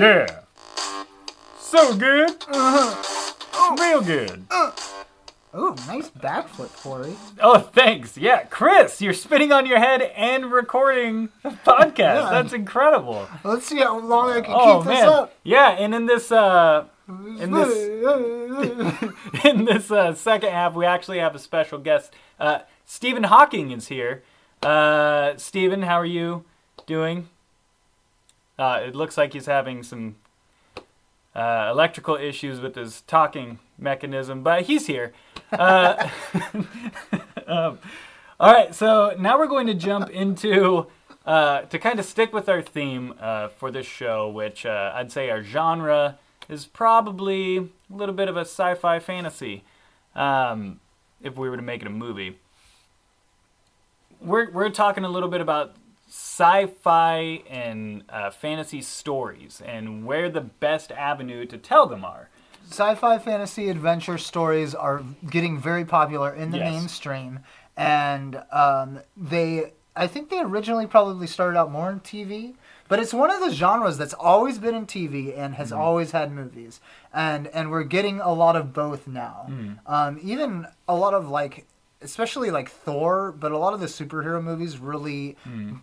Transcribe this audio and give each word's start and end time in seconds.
Yeah. 0.00 0.40
So 1.58 1.94
good. 1.96 2.30
Uh-huh. 2.48 3.76
Real 3.78 4.00
good. 4.02 4.44
Ooh, 5.56 5.74
nice 5.88 6.10
backflip, 6.10 6.72
Corey. 6.82 7.14
Oh, 7.40 7.58
thanks. 7.58 8.16
Yeah, 8.16 8.44
Chris, 8.44 9.02
you're 9.02 9.12
spinning 9.12 9.50
on 9.50 9.66
your 9.66 9.78
head 9.78 10.00
and 10.02 10.50
recording 10.52 11.28
a 11.42 11.50
podcast. 11.50 11.98
Yeah. 11.98 12.28
That's 12.30 12.52
incredible. 12.52 13.28
Let's 13.42 13.66
see 13.66 13.78
how 13.78 13.98
long 13.98 14.30
I 14.30 14.40
can 14.42 14.54
Oh 14.56 14.78
keep 14.78 14.86
man. 14.88 14.94
this 14.96 15.04
up. 15.04 15.34
Yeah, 15.42 15.70
and 15.70 15.92
in 15.94 16.06
this 16.06 16.30
uh 16.30 16.84
in 17.08 17.50
this 17.50 17.76
in 19.44 19.64
this 19.64 19.90
uh, 19.90 20.14
second 20.14 20.50
half, 20.50 20.74
we 20.74 20.86
actually 20.86 21.18
have 21.18 21.34
a 21.34 21.38
special 21.40 21.78
guest. 21.78 22.12
Uh, 22.38 22.60
Stephen 22.86 23.24
Hawking 23.24 23.72
is 23.72 23.88
here. 23.88 24.22
Uh, 24.62 25.32
Stephen, 25.36 25.82
how 25.82 25.96
are 25.96 26.06
you 26.06 26.44
doing? 26.86 27.28
Uh, 28.60 28.82
it 28.84 28.94
looks 28.94 29.16
like 29.16 29.32
he's 29.32 29.46
having 29.46 29.82
some 29.82 30.16
uh, 31.34 31.68
electrical 31.70 32.16
issues 32.16 32.60
with 32.60 32.74
his 32.74 33.00
talking 33.02 33.58
mechanism, 33.78 34.42
but 34.42 34.64
he's 34.64 34.86
here. 34.86 35.14
Uh, 35.50 36.10
um, 37.46 37.78
all 38.38 38.52
right, 38.52 38.74
so 38.74 39.16
now 39.18 39.38
we're 39.38 39.46
going 39.46 39.66
to 39.66 39.72
jump 39.72 40.10
into 40.10 40.86
uh, 41.24 41.62
to 41.62 41.78
kind 41.78 41.98
of 41.98 42.04
stick 42.04 42.34
with 42.34 42.50
our 42.50 42.60
theme 42.60 43.14
uh, 43.18 43.48
for 43.48 43.70
this 43.70 43.86
show, 43.86 44.28
which 44.28 44.66
uh, 44.66 44.92
I'd 44.94 45.10
say 45.10 45.30
our 45.30 45.42
genre 45.42 46.18
is 46.50 46.66
probably 46.66 47.56
a 47.56 47.64
little 47.88 48.14
bit 48.14 48.28
of 48.28 48.36
a 48.36 48.40
sci-fi 48.40 48.98
fantasy. 48.98 49.64
Um, 50.14 50.80
if 51.22 51.34
we 51.38 51.48
were 51.48 51.56
to 51.56 51.62
make 51.62 51.80
it 51.80 51.86
a 51.86 51.90
movie, 51.90 52.38
we're 54.20 54.50
we're 54.50 54.68
talking 54.68 55.04
a 55.04 55.08
little 55.08 55.30
bit 55.30 55.40
about 55.40 55.76
sci-fi 56.10 57.42
and 57.48 58.02
uh, 58.08 58.30
fantasy 58.30 58.80
stories 58.82 59.62
and 59.64 60.04
where 60.06 60.28
the 60.30 60.40
best 60.40 60.90
avenue 60.92 61.44
to 61.46 61.58
tell 61.58 61.86
them 61.86 62.04
are. 62.04 62.28
Sci-fi 62.70 63.18
fantasy 63.18 63.68
adventure 63.68 64.16
stories 64.18 64.74
are 64.74 65.02
getting 65.28 65.58
very 65.58 65.84
popular 65.84 66.32
in 66.32 66.50
the 66.50 66.58
Yes. 66.58 66.72
mainstream, 66.72 67.40
and 67.76 68.42
um, 68.52 69.00
they. 69.16 69.72
I 69.96 70.06
think 70.06 70.30
they 70.30 70.38
originally 70.40 70.86
probably 70.86 71.26
started 71.26 71.58
out 71.58 71.70
more 71.72 71.90
in 71.90 71.98
TV, 72.00 72.54
but 72.88 73.00
it's 73.00 73.12
one 73.12 73.28
of 73.30 73.40
the 73.40 73.50
genres 73.52 73.98
that's 73.98 74.14
always 74.14 74.56
been 74.58 74.74
in 74.74 74.86
TV 74.86 75.36
and 75.36 75.56
has 75.56 75.72
always 75.72 76.12
had 76.12 76.30
movies, 76.32 76.80
and 77.12 77.48
and 77.48 77.70
we're 77.72 77.82
getting 77.82 78.20
a 78.20 78.32
lot 78.32 78.54
of 78.56 78.72
both 78.72 79.08
now. 79.08 79.50
Um, 79.86 80.18
even 80.22 80.66
a 80.86 80.94
lot 80.94 81.12
of 81.12 81.28
like, 81.28 81.66
especially 82.02 82.50
like 82.50 82.70
Thor, 82.70 83.32
but 83.32 83.52
a 83.52 83.58
lot 83.58 83.74
of 83.74 83.80
the 83.80 83.86
superhero 83.86 84.42
movies 84.42 84.78
really 84.78 85.36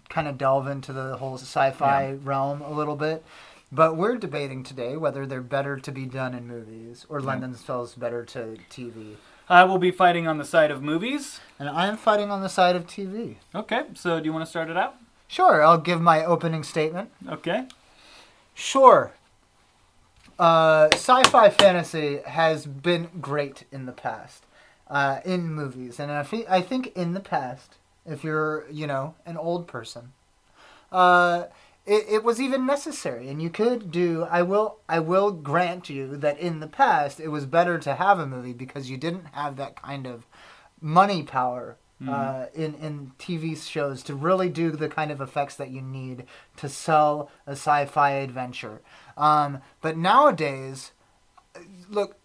kind 0.09 0.27
of 0.27 0.37
delve 0.37 0.67
into 0.67 0.93
the 0.93 1.17
whole 1.17 1.35
sci-fi 1.35 2.13
realm 2.23 2.61
a 2.61 2.71
little 2.71 2.95
bit. 2.95 3.23
But 3.71 3.97
we're 3.97 4.15
debating 4.15 4.63
today 4.63 4.95
whether 4.95 5.25
they're 5.25 5.41
better 5.41 5.77
to 5.77 5.91
be 5.91 6.05
done 6.05 6.33
in 6.33 6.47
movies 6.47 7.05
or 7.09 7.19
lend 7.19 7.43
themselves 7.43 7.95
better 7.95 8.23
to 8.25 8.57
TV. 8.69 9.15
I 9.49 9.63
will 9.63 9.77
be 9.77 9.91
fighting 9.91 10.27
on 10.27 10.37
the 10.37 10.45
side 10.45 10.71
of 10.71 10.81
movies. 10.81 11.39
And 11.59 11.69
I 11.69 11.87
am 11.87 11.97
fighting 11.97 12.31
on 12.31 12.41
the 12.41 12.49
side 12.49 12.75
of 12.75 12.85
TV. 12.85 13.35
Okay, 13.55 13.83
so 13.93 14.19
do 14.19 14.25
you 14.25 14.33
want 14.33 14.45
to 14.45 14.49
start 14.49 14.69
it 14.69 14.77
out? 14.77 14.95
Sure, 15.27 15.63
I'll 15.63 15.77
give 15.77 16.01
my 16.01 16.23
opening 16.23 16.63
statement. 16.63 17.11
Okay. 17.27 17.65
Sure. 18.53 19.11
Uh, 20.39 20.87
sci-fi 20.93 21.49
fantasy 21.49 22.19
has 22.25 22.65
been 22.65 23.09
great 23.19 23.63
in 23.71 23.85
the 23.85 23.91
past, 23.91 24.45
uh, 24.89 25.19
in 25.25 25.53
movies, 25.53 25.99
and 25.99 26.11
I, 26.11 26.23
fe- 26.23 26.45
I 26.49 26.61
think 26.61 26.95
in 26.95 27.13
the 27.13 27.19
past, 27.19 27.77
if 28.05 28.23
you're 28.23 28.65
you 28.71 28.87
know 28.87 29.15
an 29.25 29.37
old 29.37 29.67
person, 29.67 30.13
uh, 30.91 31.45
it, 31.85 32.05
it 32.09 32.23
was 32.23 32.39
even 32.41 32.65
necessary, 32.65 33.29
and 33.29 33.41
you 33.41 33.49
could 33.49 33.91
do. 33.91 34.27
I 34.29 34.41
will 34.41 34.77
I 34.87 34.99
will 34.99 35.31
grant 35.31 35.89
you 35.89 36.17
that 36.17 36.39
in 36.39 36.59
the 36.59 36.67
past 36.67 37.19
it 37.19 37.29
was 37.29 37.45
better 37.45 37.77
to 37.79 37.95
have 37.95 38.19
a 38.19 38.27
movie 38.27 38.53
because 38.53 38.89
you 38.89 38.97
didn't 38.97 39.27
have 39.33 39.55
that 39.57 39.81
kind 39.81 40.05
of 40.05 40.25
money 40.81 41.23
power 41.23 41.77
uh, 42.07 42.45
in 42.53 42.75
in 42.75 43.11
TV 43.17 43.57
shows 43.57 44.03
to 44.03 44.13
really 44.13 44.49
do 44.49 44.71
the 44.71 44.87
kind 44.87 45.11
of 45.11 45.19
effects 45.19 45.55
that 45.55 45.71
you 45.71 45.81
need 45.81 46.25
to 46.55 46.69
sell 46.69 47.31
a 47.47 47.53
sci-fi 47.53 48.11
adventure. 48.11 48.81
Um, 49.17 49.61
but 49.81 49.97
nowadays, 49.97 50.91
look, 51.89 52.17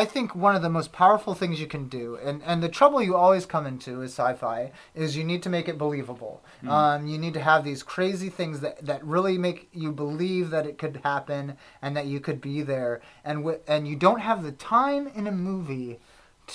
I 0.00 0.04
think 0.04 0.34
one 0.34 0.56
of 0.56 0.62
the 0.62 0.68
most 0.78 0.90
powerful 0.92 1.34
things 1.34 1.60
you 1.60 1.68
can 1.68 1.88
do, 1.88 2.16
and, 2.16 2.42
and 2.44 2.60
the 2.60 2.68
trouble 2.68 3.00
you 3.00 3.14
always 3.14 3.46
come 3.46 3.64
into 3.64 4.02
is 4.02 4.10
sci-fi, 4.10 4.72
is 4.92 5.16
you 5.16 5.22
need 5.22 5.42
to 5.44 5.48
make 5.48 5.68
it 5.68 5.78
believable. 5.78 6.42
Um, 6.66 7.06
you 7.06 7.16
need 7.16 7.34
to 7.34 7.40
have 7.40 7.62
these 7.62 7.84
crazy 7.84 8.28
things 8.28 8.58
that, 8.64 8.84
that 8.84 9.04
really 9.04 9.38
make 9.38 9.68
you 9.72 9.92
believe 9.92 10.50
that 10.50 10.66
it 10.66 10.78
could 10.78 10.96
happen 11.04 11.56
and 11.80 11.96
that 11.96 12.06
you 12.06 12.18
could 12.18 12.40
be 12.40 12.60
there. 12.62 13.02
And 13.24 13.36
w- 13.44 13.60
and 13.68 13.86
you 13.86 13.96
don't 14.06 14.20
have 14.20 14.42
the 14.42 14.52
time 14.52 15.06
in 15.14 15.28
a 15.28 15.32
movie 15.32 16.00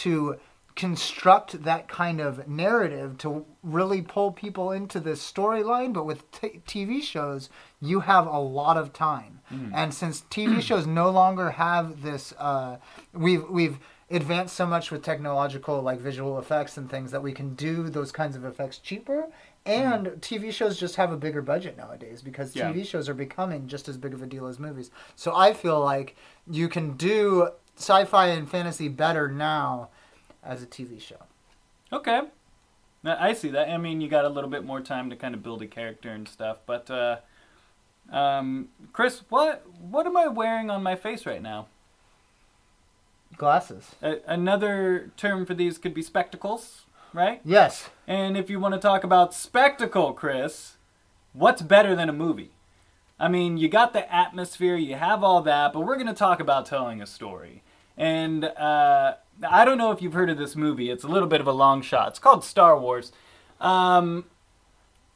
to 0.03 0.35
construct 0.79 1.63
that 1.65 1.89
kind 1.89 2.21
of 2.21 2.47
narrative 2.47 3.17
to 3.17 3.45
really 3.63 4.01
pull 4.01 4.31
people 4.31 4.71
into 4.71 4.97
this 4.99 5.19
storyline 5.31 5.91
but 5.91 6.05
with 6.05 6.31
t- 6.31 6.61
TV 6.65 7.03
shows 7.03 7.49
you 7.81 7.99
have 7.99 8.25
a 8.25 8.39
lot 8.39 8.77
of 8.77 8.93
time 8.93 9.41
and 9.73 9.93
since 9.93 10.21
TV 10.31 10.61
shows 10.61 10.87
no 10.87 11.09
longer 11.09 11.51
have 11.51 12.01
this 12.01 12.33
uh, 12.39 12.77
we've 13.13 13.43
we've 13.49 13.77
advanced 14.09 14.55
so 14.55 14.65
much 14.65 14.89
with 14.89 15.03
technological 15.03 15.81
like 15.81 15.99
visual 15.99 16.39
effects 16.39 16.77
and 16.77 16.89
things 16.89 17.11
that 17.11 17.21
we 17.21 17.33
can 17.33 17.53
do 17.55 17.89
those 17.89 18.11
kinds 18.13 18.35
of 18.37 18.45
effects 18.45 18.77
cheaper 18.77 19.27
and 19.65 20.07
TV 20.21 20.51
shows 20.51 20.79
just 20.79 20.95
have 20.95 21.11
a 21.11 21.17
bigger 21.17 21.41
budget 21.41 21.77
nowadays 21.77 22.21
because 22.21 22.55
Yeah. 22.55 22.71
TV 22.71 22.87
shows 22.87 23.09
are 23.09 23.13
becoming 23.13 23.67
just 23.67 23.89
as 23.89 23.97
big 23.97 24.13
of 24.13 24.23
a 24.23 24.25
deal 24.25 24.47
as 24.47 24.57
movies. 24.57 24.89
So 25.15 25.35
I 25.35 25.53
feel 25.53 25.79
like 25.81 26.15
you 26.49 26.69
can 26.69 26.93
do 26.93 27.49
sci-fi 27.75 28.27
and 28.27 28.49
fantasy 28.49 28.87
better 28.87 29.27
now 29.27 29.89
as 30.49 30.63
a 30.63 30.65
TV 30.65 30.99
show. 30.99 31.23
Okay. 31.93 32.21
Now, 33.03 33.17
I 33.19 33.33
see 33.33 33.49
that. 33.49 33.69
I 33.69 33.77
mean, 33.77 34.01
you 34.01 34.09
got 34.09 34.25
a 34.25 34.29
little 34.29 34.49
bit 34.49 34.65
more 34.65 34.81
time 34.81 35.09
to 35.11 35.15
kind 35.15 35.33
of 35.35 35.43
build 35.43 35.61
a 35.61 35.67
character 35.67 36.09
and 36.09 36.27
stuff. 36.27 36.57
But, 36.65 36.89
uh, 36.89 37.17
um, 38.11 38.69
Chris, 38.91 39.21
what 39.29 39.63
what 39.79 40.07
am 40.07 40.17
I 40.17 40.27
wearing 40.27 40.69
on 40.69 40.81
my 40.81 40.95
face 40.95 41.25
right 41.25 41.41
now? 41.41 41.67
Glasses. 43.37 43.95
A- 44.01 44.21
another 44.25 45.11
term 45.15 45.45
for 45.45 45.53
these 45.53 45.77
could 45.77 45.93
be 45.93 46.01
spectacles, 46.01 46.85
right? 47.13 47.39
Yes. 47.45 47.89
And 48.07 48.35
if 48.35 48.49
you 48.49 48.59
want 48.59 48.73
to 48.73 48.79
talk 48.79 49.03
about 49.03 49.35
spectacle, 49.35 50.13
Chris, 50.13 50.77
what's 51.33 51.61
better 51.61 51.95
than 51.95 52.09
a 52.09 52.13
movie? 52.13 52.51
I 53.19 53.27
mean, 53.27 53.57
you 53.57 53.69
got 53.69 53.93
the 53.93 54.11
atmosphere, 54.13 54.75
you 54.75 54.95
have 54.95 55.23
all 55.23 55.41
that, 55.43 55.73
but 55.73 55.81
we're 55.81 55.95
going 55.95 56.07
to 56.07 56.13
talk 56.13 56.39
about 56.39 56.65
telling 56.65 57.01
a 57.01 57.05
story. 57.05 57.61
And 57.95 58.45
uh, 58.45 59.15
I 59.47 59.65
don't 59.65 59.77
know 59.77 59.91
if 59.91 60.01
you've 60.01 60.13
heard 60.13 60.29
of 60.29 60.37
this 60.37 60.55
movie. 60.55 60.89
It's 60.89 61.03
a 61.03 61.07
little 61.07 61.27
bit 61.27 61.41
of 61.41 61.47
a 61.47 61.51
long 61.51 61.81
shot. 61.81 62.09
It's 62.09 62.19
called 62.19 62.43
Star 62.43 62.77
Wars. 62.77 63.11
Um, 63.59 64.25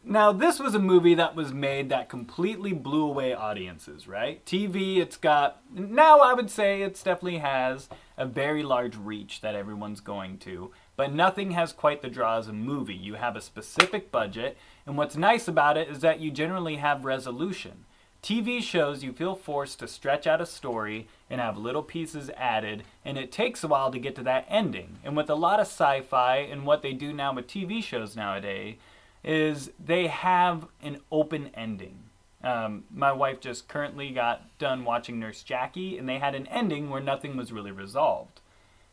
now, 0.05 0.33
this 0.33 0.59
was 0.59 0.75
a 0.75 0.79
movie 0.79 1.15
that 1.15 1.33
was 1.33 1.53
made 1.53 1.87
that 1.89 2.09
completely 2.09 2.73
blew 2.73 3.05
away 3.05 3.33
audiences, 3.33 4.05
right? 4.05 4.45
TV, 4.45 4.97
it's 4.97 5.15
got, 5.15 5.61
now 5.73 6.19
I 6.19 6.33
would 6.33 6.49
say 6.49 6.81
it 6.81 6.95
definitely 6.95 7.37
has 7.37 7.87
a 8.17 8.25
very 8.25 8.63
large 8.63 8.97
reach 8.97 9.39
that 9.41 9.55
everyone's 9.55 10.01
going 10.01 10.39
to, 10.39 10.71
but 10.97 11.13
nothing 11.13 11.51
has 11.51 11.71
quite 11.71 12.01
the 12.01 12.09
draw 12.09 12.37
as 12.37 12.49
a 12.49 12.53
movie. 12.53 12.93
You 12.93 13.13
have 13.15 13.37
a 13.37 13.41
specific 13.41 14.11
budget, 14.11 14.57
and 14.85 14.97
what's 14.97 15.15
nice 15.15 15.47
about 15.47 15.77
it 15.77 15.87
is 15.87 15.99
that 15.99 16.19
you 16.19 16.31
generally 16.31 16.75
have 16.75 17.05
resolution. 17.05 17.85
TV 18.23 18.63
shows, 18.63 19.03
you 19.03 19.11
feel 19.11 19.35
forced 19.35 19.79
to 19.79 19.87
stretch 19.87 20.25
out 20.25 20.39
a 20.39 20.45
story 20.45 21.09
and 21.29 21.41
have 21.41 21.57
little 21.57 21.83
pieces 21.83 22.31
added, 22.37 22.83
and 23.03 23.17
it 23.17 23.33
takes 23.33 23.65
a 23.65 23.67
while 23.67 23.91
to 23.91 23.99
get 23.99 24.15
to 24.15 24.23
that 24.23 24.45
ending. 24.47 24.97
And 25.03 25.17
with 25.17 25.29
a 25.29 25.35
lot 25.35 25.59
of 25.59 25.67
sci 25.67 25.99
fi 26.01 26.37
and 26.37 26.65
what 26.65 26.81
they 26.81 26.93
do 26.93 27.11
now 27.11 27.33
with 27.33 27.47
TV 27.47 27.83
shows 27.83 28.15
nowadays, 28.15 28.77
is 29.25 29.71
they 29.77 30.07
have 30.07 30.67
an 30.81 30.99
open 31.11 31.49
ending. 31.53 31.99
Um, 32.41 32.85
my 32.89 33.11
wife 33.11 33.41
just 33.41 33.67
currently 33.67 34.11
got 34.11 34.57
done 34.57 34.85
watching 34.85 35.19
Nurse 35.19 35.43
Jackie, 35.43 35.97
and 35.97 36.07
they 36.07 36.19
had 36.19 36.33
an 36.33 36.47
ending 36.47 36.89
where 36.89 37.01
nothing 37.01 37.35
was 37.35 37.51
really 37.51 37.71
resolved. 37.71 38.39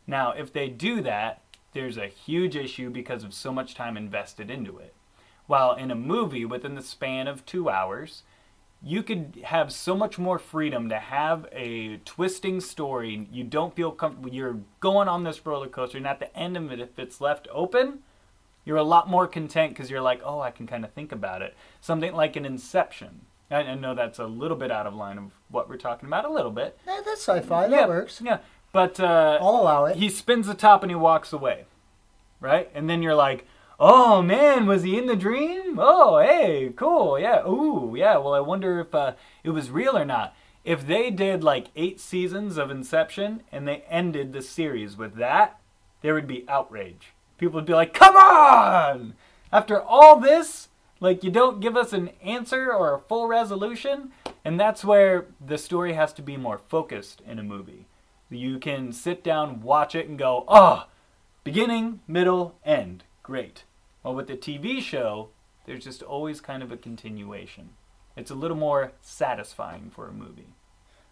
Now, 0.09 0.33
if 0.33 0.53
they 0.53 0.69
do 0.69 1.01
that, 1.03 1.43
there's 1.73 1.97
a 1.97 2.09
huge 2.09 2.57
issue 2.57 2.91
because 2.91 3.23
of 3.23 3.33
so 3.33 3.53
much 3.53 3.77
time 3.77 3.97
invested 3.97 4.51
into 4.51 4.79
it. 4.79 4.93
While 5.47 5.75
in 5.75 5.93
a 5.93 5.97
movie, 5.97 6.45
within 6.45 6.75
the 6.75 6.83
span 6.83 7.29
of 7.29 7.47
two 7.47 7.69
hours, 7.71 8.23
you 8.83 9.03
could 9.03 9.41
have 9.45 9.73
so 9.73 9.95
much 9.95 10.19
more 10.19 10.39
freedom 10.39 10.89
to 10.89 10.99
have 10.99 11.47
a 11.53 11.99
twisting 11.99 12.61
story. 12.61 13.29
You 13.31 13.45
don't 13.45 13.75
feel 13.77 13.91
comfortable. 13.91 14.33
You're 14.33 14.59
going 14.81 15.09
on 15.09 15.25
this 15.25 15.45
roller 15.45 15.69
coaster, 15.69 15.99
and 15.99 16.07
at 16.07 16.19
the 16.19 16.35
end 16.37 16.57
of 16.57 16.73
it, 16.73 16.81
if 16.81 16.99
it's 16.99 17.21
left 17.21 17.47
open, 17.53 18.01
you're 18.65 18.79
a 18.79 18.83
lot 18.83 19.09
more 19.09 19.27
content 19.27 19.73
because 19.73 19.91
you're 19.91 20.01
like, 20.01 20.23
oh, 20.25 20.41
I 20.41 20.51
can 20.51 20.67
kind 20.67 20.85
of 20.85 20.93
think 20.93 21.13
about 21.13 21.43
it. 21.43 21.55
Something 21.81 22.15
like 22.15 22.37
an 22.37 22.47
Inception. 22.47 23.23
I, 23.51 23.57
I 23.57 23.75
know 23.75 23.95
that's 23.95 24.19
a 24.19 24.27
little 24.27 24.57
bit 24.57 24.71
out 24.71 24.87
of 24.87 24.95
line 24.95 25.19
of 25.19 25.33
what 25.49 25.69
we're 25.69 25.77
talking 25.77 26.07
about, 26.07 26.25
a 26.25 26.31
little 26.31 26.53
bit. 26.53 26.79
Yeah, 26.87 27.01
that's 27.05 27.21
sci-fi. 27.21 27.69
That 27.69 27.81
yeah, 27.81 27.87
works. 27.87 28.23
Yeah, 28.25 28.39
but 28.73 28.99
uh, 28.99 29.39
I'll 29.41 29.61
allow 29.61 29.85
it. 29.87 29.97
he 29.97 30.09
spins 30.09 30.47
the 30.47 30.55
top 30.55 30.83
and 30.83 30.91
he 30.91 30.97
walks 30.97 31.33
away, 31.33 31.65
right? 32.41 32.71
And 32.75 32.89
then 32.89 33.03
you're 33.03 33.15
like, 33.15 33.47
oh 33.81 34.21
man, 34.21 34.67
was 34.67 34.83
he 34.83 34.99
in 34.99 35.07
the 35.07 35.17
dream? 35.17 35.79
Oh, 35.79 36.19
hey, 36.19 36.73
cool, 36.77 37.19
yeah, 37.19 37.43
ooh, 37.47 37.95
yeah. 37.97 38.19
Well, 38.19 38.35
I 38.35 38.41
wonder 38.41 38.79
if 38.81 38.95
uh, 38.95 39.15
it 39.43 39.51
was 39.51 39.71
real 39.71 39.97
or 39.97 40.05
not. 40.05 40.37
If 40.65 40.87
they 40.87 41.11
did 41.11 41.43
like 41.43 41.69
eight 41.75 41.99
seasons 41.99 42.59
of 42.59 42.71
Inception 42.71 43.43
and 43.51 43.67
they 43.67 43.85
ended 43.89 44.33
the 44.33 44.43
series 44.43 44.97
with 44.97 45.15
that, 45.17 45.59
there 46.03 46.13
would 46.13 46.27
be 46.27 46.45
outrage. 46.49 47.15
People 47.39 47.57
would 47.57 47.67
be 47.67 47.73
like, 47.73 47.95
come 47.95 48.15
on! 48.15 49.15
After 49.51 49.81
all 49.81 50.21
this, 50.21 50.69
like 51.01 51.25
you 51.25 51.31
don't 51.31 51.61
give 51.61 51.77
us 51.77 51.95
an 51.95 52.11
answer 52.23 52.73
or 52.73 52.95
a 52.95 53.01
full 53.01 53.27
resolution? 53.27 54.13
And 54.45 54.61
that's 54.61 54.85
where 54.85 55.27
the 55.45 55.57
story 55.57 55.95
has 55.95 56.13
to 56.15 56.23
be 56.23 56.37
more 56.37 56.59
focused 56.59 57.23
in 57.27 57.39
a 57.39 57.43
movie. 57.43 57.87
You 58.29 58.59
can 58.59 58.93
sit 58.93 59.25
down, 59.25 59.63
watch 59.63 59.95
it, 59.95 60.09
and 60.09 60.19
go, 60.19 60.45
oh, 60.47 60.87
beginning, 61.43 62.01
middle, 62.07 62.55
end. 62.65 63.03
Great. 63.23 63.65
Well, 64.03 64.15
with 64.15 64.29
the 64.29 64.37
TV 64.37 64.81
show, 64.81 65.29
there's 65.67 65.85
just 65.85 66.03
always 66.03 66.41
kind 66.41 66.63
of 66.63 66.73
a 66.73 66.77
continuation. 66.77 67.71
It's 68.17 68.31
a 68.31 68.35
little 68.35 68.57
more 68.57 68.93
satisfying 69.01 69.91
for 69.91 70.09
a 70.09 70.13
movie. 70.13 70.49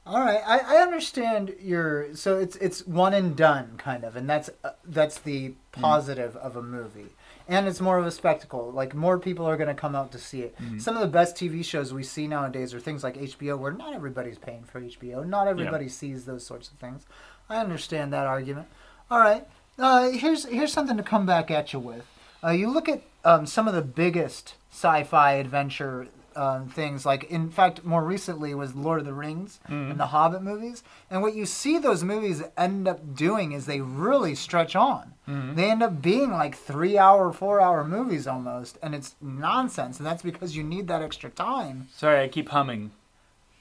All 0.06 0.20
right, 0.20 0.40
I, 0.46 0.78
I 0.78 0.82
understand 0.82 1.54
your 1.60 2.14
so 2.14 2.38
it's 2.38 2.56
it's 2.56 2.86
one 2.86 3.12
and 3.12 3.36
done 3.36 3.74
kind 3.76 4.04
of, 4.04 4.16
and 4.16 4.28
that's 4.28 4.48
uh, 4.64 4.70
that's 4.82 5.18
the 5.18 5.52
positive 5.70 6.34
of 6.36 6.56
a 6.56 6.62
movie, 6.62 7.10
and 7.46 7.68
it's 7.68 7.78
more 7.78 7.98
of 7.98 8.06
a 8.06 8.10
spectacle. 8.10 8.72
Like 8.72 8.94
more 8.94 9.18
people 9.18 9.44
are 9.44 9.58
going 9.58 9.68
to 9.68 9.74
come 9.74 9.94
out 9.94 10.10
to 10.12 10.18
see 10.18 10.40
it. 10.40 10.56
Some 10.78 10.94
of 10.96 11.02
the 11.02 11.08
best 11.08 11.36
TV 11.36 11.62
shows 11.62 11.92
we 11.92 12.02
see 12.04 12.26
nowadays 12.26 12.72
are 12.72 12.80
things 12.80 13.04
like 13.04 13.16
HBO, 13.18 13.58
where 13.58 13.72
not 13.72 13.92
everybody's 13.92 14.38
paying 14.38 14.64
for 14.64 14.80
HBO, 14.80 15.26
not 15.28 15.46
everybody 15.46 15.88
sees 15.90 16.24
those 16.24 16.46
sorts 16.46 16.70
of 16.70 16.78
things. 16.78 17.04
I 17.50 17.58
understand 17.58 18.10
that 18.14 18.26
argument. 18.26 18.68
All 19.10 19.18
right, 19.20 19.46
uh, 19.78 20.08
here's 20.08 20.46
here's 20.46 20.72
something 20.72 20.96
to 20.96 21.02
come 21.02 21.26
back 21.26 21.50
at 21.50 21.74
you 21.74 21.80
with. 21.80 22.06
Uh, 22.42 22.50
you 22.50 22.70
look 22.70 22.88
at 22.88 23.02
um, 23.24 23.46
some 23.46 23.66
of 23.68 23.74
the 23.74 23.82
biggest 23.82 24.54
sci-fi 24.70 25.32
adventure 25.32 26.08
um, 26.36 26.68
things. 26.68 27.04
Like, 27.04 27.24
in 27.24 27.50
fact, 27.50 27.84
more 27.84 28.04
recently 28.04 28.54
was 28.54 28.74
Lord 28.76 29.00
of 29.00 29.06
the 29.06 29.12
Rings 29.12 29.58
and 29.66 29.98
the 29.98 30.06
Hobbit 30.06 30.40
movies. 30.42 30.84
And 31.10 31.20
what 31.20 31.34
you 31.34 31.44
see 31.46 31.78
those 31.78 32.04
movies 32.04 32.44
end 32.56 32.86
up 32.86 33.16
doing 33.16 33.50
is 33.52 33.66
they 33.66 33.80
really 33.80 34.36
stretch 34.36 34.76
on. 34.76 35.14
They 35.26 35.68
end 35.70 35.82
up 35.82 36.00
being 36.00 36.30
like 36.30 36.54
three-hour, 36.54 37.32
four-hour 37.32 37.84
movies 37.84 38.26
almost, 38.26 38.78
and 38.82 38.94
it's 38.94 39.16
nonsense. 39.20 39.98
And 39.98 40.06
that's 40.06 40.22
because 40.22 40.56
you 40.56 40.62
need 40.62 40.86
that 40.88 41.02
extra 41.02 41.28
time. 41.28 41.88
Sorry, 41.94 42.22
I 42.22 42.28
keep 42.28 42.50
humming 42.50 42.92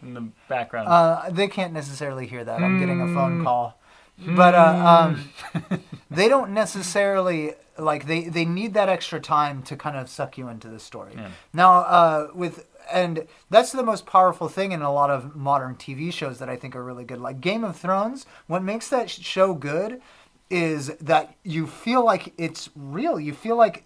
in 0.02 0.14
the 0.14 0.30
background. 0.48 0.88
Uh, 0.88 1.30
they 1.32 1.48
can't 1.48 1.74
necessarily 1.74 2.28
hear 2.28 2.46
that. 2.46 2.62
I'm 2.62 2.80
getting 2.80 3.02
a 3.02 3.08
phone 3.14 3.44
call. 3.44 3.80
But 4.26 4.56
uh, 4.56 5.14
um, 5.14 5.82
they 6.12 6.28
don't 6.28 6.52
necessarily 6.52 7.54
like 7.78 8.08
they 8.08 8.30
they 8.30 8.46
need 8.46 8.74
that 8.74 8.90
extra 8.90 9.20
time 9.20 9.62
to 9.64 9.76
kind 9.76 9.96
of 9.96 10.10
suck 10.10 10.38
you 10.38 10.48
into 10.48 10.68
the 10.68 10.80
story. 10.80 11.14
Yeah. 11.16 11.30
Now 11.54 11.74
uh, 11.82 12.28
with 12.34 12.66
and 12.92 13.28
that's 13.50 13.72
the 13.72 13.84
most 13.84 14.06
powerful 14.06 14.48
thing 14.48 14.72
in 14.72 14.82
a 14.82 14.92
lot 14.92 15.10
of 15.10 15.36
modern 15.36 15.76
TV 15.76 16.12
shows 16.12 16.40
that 16.40 16.50
I 16.50 16.56
think 16.56 16.76
are 16.76 16.84
really 16.84 17.04
good. 17.04 17.20
Like 17.20 17.42
Game 17.42 17.64
of 17.64 17.78
Thrones, 17.78 18.26
what 18.48 18.64
makes 18.64 18.90
that 18.90 19.10
show 19.10 19.54
good 19.54 20.02
is 20.50 20.96
that 20.98 21.36
you 21.44 21.68
feel 21.68 22.04
like 22.04 22.34
it's 22.38 22.70
real. 22.76 23.20
You 23.20 23.34
feel 23.34 23.58
like 23.58 23.84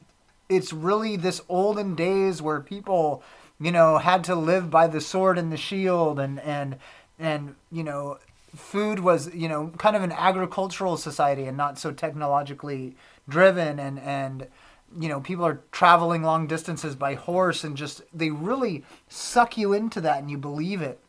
it's 0.50 0.72
really 0.72 1.16
this 1.16 1.42
olden 1.50 1.96
days 1.96 2.42
where 2.42 2.60
people, 2.60 3.24
you 3.60 3.72
know, 3.72 3.98
had 3.98 4.24
to 4.26 4.36
live 4.36 4.70
by 4.70 4.88
the 4.88 5.02
sword 5.02 5.38
and 5.38 5.52
the 5.52 5.58
shield 5.58 6.20
and 6.20 6.40
and 6.42 6.78
and 7.18 7.56
you 7.72 7.84
know, 7.84 8.18
food 8.56 9.00
was, 9.00 9.34
you 9.34 9.48
know, 9.48 9.72
kind 9.78 9.96
of 9.96 10.04
an 10.04 10.12
agricultural 10.12 10.98
society 10.98 11.46
and 11.46 11.58
not 11.58 11.80
so 11.80 11.92
technologically 11.92 12.96
driven 13.28 13.80
and 13.80 14.00
and 14.00 14.48
you 15.00 15.08
know, 15.08 15.22
people 15.22 15.46
are 15.46 15.62
traveling 15.72 16.22
long 16.22 16.48
distances 16.48 16.96
by 16.96 17.14
horse 17.16 17.64
and 17.64 17.78
just 17.78 18.02
they 18.14 18.30
really 18.30 18.84
suck 19.08 19.58
you 19.58 19.72
into 19.72 20.02
that 20.02 20.20
and 20.20 20.30
you 20.30 20.38
believe 20.38 20.82
it 20.82 21.00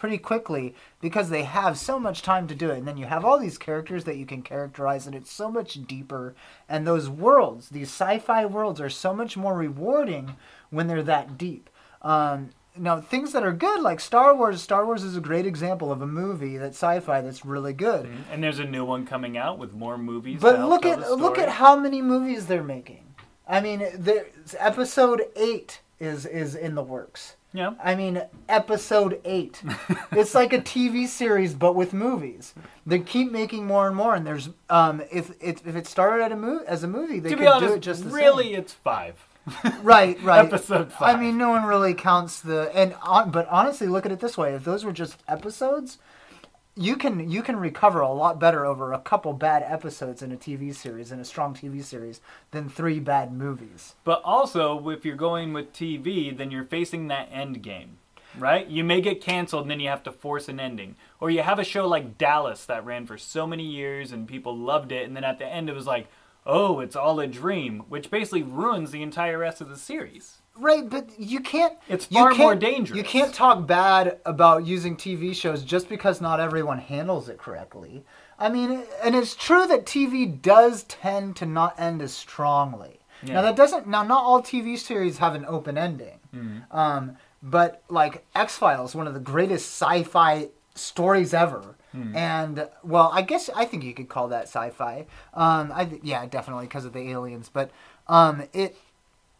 pretty 0.00 0.16
quickly 0.16 0.74
because 1.02 1.28
they 1.28 1.42
have 1.42 1.76
so 1.76 2.00
much 2.00 2.22
time 2.22 2.48
to 2.48 2.54
do 2.54 2.70
it. 2.70 2.78
And 2.78 2.88
then 2.88 2.96
you 2.96 3.04
have 3.04 3.22
all 3.22 3.38
these 3.38 3.58
characters 3.58 4.04
that 4.04 4.16
you 4.16 4.24
can 4.24 4.40
characterize, 4.40 5.06
and 5.06 5.14
it's 5.14 5.30
so 5.30 5.50
much 5.50 5.86
deeper. 5.86 6.34
And 6.70 6.86
those 6.86 7.10
worlds, 7.10 7.68
these 7.68 7.88
sci 7.88 8.18
fi 8.18 8.46
worlds, 8.46 8.80
are 8.80 8.88
so 8.88 9.14
much 9.14 9.36
more 9.36 9.54
rewarding 9.54 10.36
when 10.70 10.86
they're 10.86 11.02
that 11.02 11.36
deep. 11.36 11.68
Um, 12.00 12.48
now, 12.76 13.00
things 13.00 13.32
that 13.32 13.42
are 13.42 13.52
good, 13.52 13.80
like 13.80 14.00
Star 14.00 14.34
Wars, 14.34 14.62
Star 14.62 14.86
Wars 14.86 15.02
is 15.02 15.16
a 15.16 15.20
great 15.20 15.46
example 15.46 15.90
of 15.92 16.00
a 16.02 16.06
movie 16.06 16.56
that's 16.56 16.76
sci-fi 16.76 17.20
that's 17.20 17.44
really 17.44 17.72
good. 17.72 18.08
and 18.30 18.42
there's 18.42 18.58
a 18.60 18.64
new 18.64 18.84
one 18.84 19.06
coming 19.06 19.36
out 19.36 19.58
with 19.58 19.72
more 19.74 19.98
movies. 19.98 20.40
But 20.40 20.60
look 20.60 20.86
at 20.86 20.98
look 21.12 21.38
at 21.38 21.48
how 21.48 21.76
many 21.76 22.00
movies 22.02 22.46
they're 22.46 22.62
making. 22.62 23.04
I 23.48 23.60
mean, 23.60 23.82
episode 24.58 25.22
eight 25.36 25.80
is 25.98 26.26
is 26.26 26.54
in 26.54 26.74
the 26.74 26.82
works. 26.82 27.36
yeah. 27.52 27.72
I 27.82 27.94
mean, 27.94 28.22
episode 28.48 29.20
eight. 29.24 29.62
it's 30.12 30.34
like 30.34 30.52
a 30.52 30.60
TV 30.60 31.06
series, 31.06 31.54
but 31.54 31.74
with 31.74 31.92
movies. 31.92 32.54
They 32.86 33.00
keep 33.00 33.30
making 33.30 33.66
more 33.66 33.86
and 33.86 33.96
more, 33.96 34.14
and 34.14 34.26
there's 34.26 34.48
um, 34.68 35.02
if 35.12 35.30
if, 35.42 35.66
if 35.66 35.76
it 35.76 35.86
started 35.86 36.24
at 36.24 36.32
a 36.32 36.36
mo- 36.36 36.64
as 36.66 36.82
a 36.84 36.88
movie, 36.88 37.20
they 37.20 37.30
To 37.30 37.36
could 37.36 37.46
honest, 37.46 37.68
do 37.72 37.74
it 37.76 37.80
just 37.80 38.04
really, 38.04 38.52
same. 38.52 38.60
it's 38.60 38.72
five. 38.72 39.14
Right, 39.82 40.20
right. 40.22 40.44
Episode 40.44 40.92
five. 40.92 41.16
I 41.16 41.20
mean, 41.20 41.38
no 41.38 41.50
one 41.50 41.64
really 41.64 41.94
counts 41.94 42.40
the 42.40 42.70
and 42.74 42.94
on, 43.02 43.30
but 43.30 43.48
honestly, 43.48 43.86
look 43.86 44.04
at 44.06 44.12
it 44.12 44.20
this 44.20 44.36
way: 44.36 44.54
if 44.54 44.64
those 44.64 44.84
were 44.84 44.92
just 44.92 45.22
episodes, 45.26 45.98
you 46.76 46.96
can 46.96 47.30
you 47.30 47.42
can 47.42 47.56
recover 47.56 48.00
a 48.00 48.12
lot 48.12 48.38
better 48.38 48.64
over 48.64 48.92
a 48.92 48.98
couple 48.98 49.32
bad 49.32 49.62
episodes 49.66 50.22
in 50.22 50.32
a 50.32 50.36
TV 50.36 50.74
series 50.74 51.10
in 51.12 51.18
a 51.18 51.24
strong 51.24 51.54
TV 51.54 51.82
series 51.82 52.20
than 52.52 52.68
three 52.68 53.00
bad 53.00 53.32
movies. 53.32 53.94
But 54.04 54.22
also, 54.24 54.88
if 54.90 55.04
you're 55.04 55.16
going 55.16 55.52
with 55.52 55.72
TV, 55.72 56.36
then 56.36 56.50
you're 56.50 56.64
facing 56.64 57.08
that 57.08 57.28
end 57.32 57.62
game, 57.62 57.98
right? 58.38 58.66
You 58.66 58.84
may 58.84 59.00
get 59.00 59.20
canceled 59.20 59.62
and 59.62 59.70
then 59.70 59.80
you 59.80 59.88
have 59.88 60.04
to 60.04 60.12
force 60.12 60.48
an 60.48 60.60
ending. 60.60 60.96
Or 61.20 61.30
you 61.30 61.42
have 61.42 61.58
a 61.58 61.64
show 61.64 61.86
like 61.86 62.16
Dallas 62.16 62.64
that 62.66 62.84
ran 62.84 63.06
for 63.06 63.18
so 63.18 63.46
many 63.46 63.64
years 63.64 64.12
and 64.12 64.28
people 64.28 64.56
loved 64.56 64.92
it, 64.92 65.06
and 65.06 65.16
then 65.16 65.24
at 65.24 65.38
the 65.38 65.46
end 65.46 65.68
it 65.68 65.74
was 65.74 65.86
like, 65.86 66.08
oh, 66.46 66.80
it's 66.80 66.96
all 66.96 67.20
a 67.20 67.26
dream, 67.26 67.84
which 67.88 68.10
basically 68.10 68.42
ruins 68.42 68.90
the 68.90 69.02
entire 69.02 69.38
rest 69.38 69.60
of 69.60 69.68
the 69.68 69.76
series. 69.76 70.38
Right, 70.56 70.88
but 70.88 71.08
you 71.18 71.40
can't. 71.40 71.74
It's 71.88 72.06
far 72.06 72.30
more 72.30 72.50
can't- 72.50 72.60
dangerous. 72.60 72.96
You 72.96 73.04
can't 73.04 73.32
talk 73.32 73.66
bad 73.66 74.18
about 74.26 74.66
using 74.66 74.96
TV 74.96 75.34
shows 75.34 75.62
just 75.62 75.88
because 75.88 76.20
not 76.20 76.40
everyone 76.40 76.78
handles 76.78 77.28
it 77.28 77.38
correctly. 77.38 78.04
I 78.38 78.48
mean, 78.48 78.82
and 79.02 79.14
it's 79.14 79.34
true 79.34 79.66
that 79.66 79.86
TV 79.86 80.40
does 80.40 80.84
tend 80.84 81.36
to 81.36 81.46
not 81.46 81.78
end 81.78 82.02
as 82.02 82.12
strongly. 82.12 83.00
Yeah. 83.22 83.34
Now 83.34 83.42
that 83.42 83.56
doesn't. 83.56 83.86
Now 83.86 84.02
not 84.02 84.24
all 84.24 84.42
TV 84.42 84.78
series 84.78 85.18
have 85.18 85.34
an 85.34 85.44
open 85.46 85.76
ending. 85.78 86.18
Mm-hmm. 86.34 86.76
Um, 86.76 87.16
but 87.42 87.82
like 87.88 88.24
X 88.34 88.56
Files, 88.56 88.94
one 88.94 89.06
of 89.06 89.14
the 89.14 89.20
greatest 89.20 89.66
sci-fi 89.80 90.48
stories 90.74 91.32
ever. 91.34 91.76
Hmm. 91.92 92.14
And 92.16 92.68
well, 92.84 93.10
I 93.12 93.22
guess 93.22 93.50
I 93.54 93.64
think 93.64 93.82
you 93.84 93.94
could 93.94 94.08
call 94.08 94.28
that 94.28 94.44
sci-fi. 94.44 95.06
Um, 95.34 95.72
I 95.74 95.84
th- 95.84 96.02
yeah, 96.04 96.24
definitely 96.26 96.66
because 96.66 96.84
of 96.84 96.92
the 96.92 97.10
aliens. 97.10 97.50
But 97.52 97.70
um, 98.06 98.44
it 98.52 98.76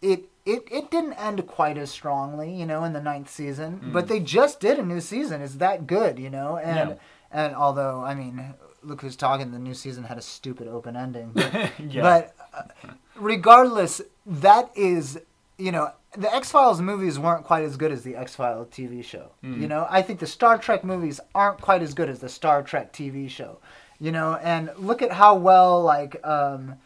it 0.03 0.25
it 0.45 0.65
it 0.71 0.91
didn't 0.91 1.13
end 1.15 1.47
quite 1.47 1.79
as 1.79 1.91
strongly, 1.91 2.53
you 2.53 2.67
know, 2.67 2.85
in 2.85 2.93
the 2.93 3.01
ninth 3.03 3.31
season. 3.31 3.91
But 3.93 4.09
they 4.09 4.19
just 4.21 4.59
did 4.61 4.79
a 4.79 4.85
new 4.85 5.01
season. 5.01 5.43
It's 5.43 5.55
that 5.57 5.87
good, 5.87 6.19
you 6.19 6.31
know. 6.31 6.57
And 6.57 6.91
Yeah. 6.91 6.97
and 7.31 7.55
although 7.55 8.03
I 8.03 8.15
mean, 8.15 8.55
look 8.83 9.03
who's 9.03 9.17
talking. 9.17 9.53
The 9.53 9.59
new 9.59 9.75
season 9.75 10.05
had 10.05 10.19
a 10.19 10.23
stupid 10.23 10.67
open 10.69 10.97
ending. 10.97 11.33
But, 11.35 11.71
Yeah. 11.79 12.03
but 12.03 12.35
uh, 12.55 12.93
regardless, 13.17 14.01
that 14.27 14.71
is 14.75 15.21
you 15.61 15.73
know 15.73 15.93
the 16.17 16.35
X 16.35 16.51
Files 16.51 16.81
movies 16.81 17.19
weren't 17.19 17.45
quite 17.45 17.65
as 17.65 17.77
good 17.77 17.93
as 17.93 18.03
the 18.03 18.17
X 18.17 18.35
Files 18.35 18.69
TV 18.69 19.05
show. 19.05 19.31
You 19.43 19.69
know, 19.69 19.87
I 19.89 20.03
think 20.03 20.19
the 20.19 20.27
Star 20.27 20.59
Trek 20.59 20.83
movies 20.83 21.21
aren't 21.35 21.61
quite 21.61 21.83
as 21.83 21.95
good 21.95 22.09
as 22.09 22.19
the 22.19 22.29
Star 22.29 22.63
Trek 22.63 22.93
TV 22.93 23.29
show. 23.29 23.59
You 24.01 24.13
know, 24.13 24.37
and 24.43 24.71
look 24.77 25.03
at 25.03 25.13
how 25.13 25.37
well 25.37 25.83
like. 25.83 26.25
Um, 26.27 26.77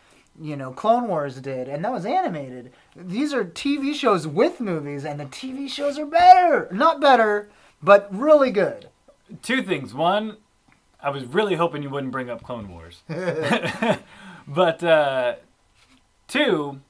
you 0.41 0.57
know, 0.57 0.73
Clone 0.73 1.07
Wars 1.07 1.41
did, 1.41 1.69
and 1.69 1.85
that 1.85 1.93
was 1.93 2.05
animated. 2.05 2.73
These 2.97 3.33
are 3.33 3.45
TV 3.45 3.95
shows 3.95 4.27
with 4.27 4.59
movies, 4.61 5.05
and 5.05 5.21
the 5.21 5.27
TV 5.27 5.69
shows 5.69 5.97
are 5.97 6.07
better. 6.07 6.69
Not 6.73 7.01
better, 7.01 7.49
but 7.81 8.09
really 8.13 8.51
good. 8.51 8.89
Two 9.43 9.63
things. 9.63 9.95
One, 9.95 10.39
I 11.01 11.11
was 11.11 11.25
really 11.25 11.55
hoping 11.55 11.85
you 11.85 11.91
wouldn't 11.91 12.13
bring 12.13 12.31
up 12.31 12.43
Clone 12.43 12.69
Wars. 12.69 13.03
but 14.49 14.83
uh, 14.83 15.35
two, 16.27 16.81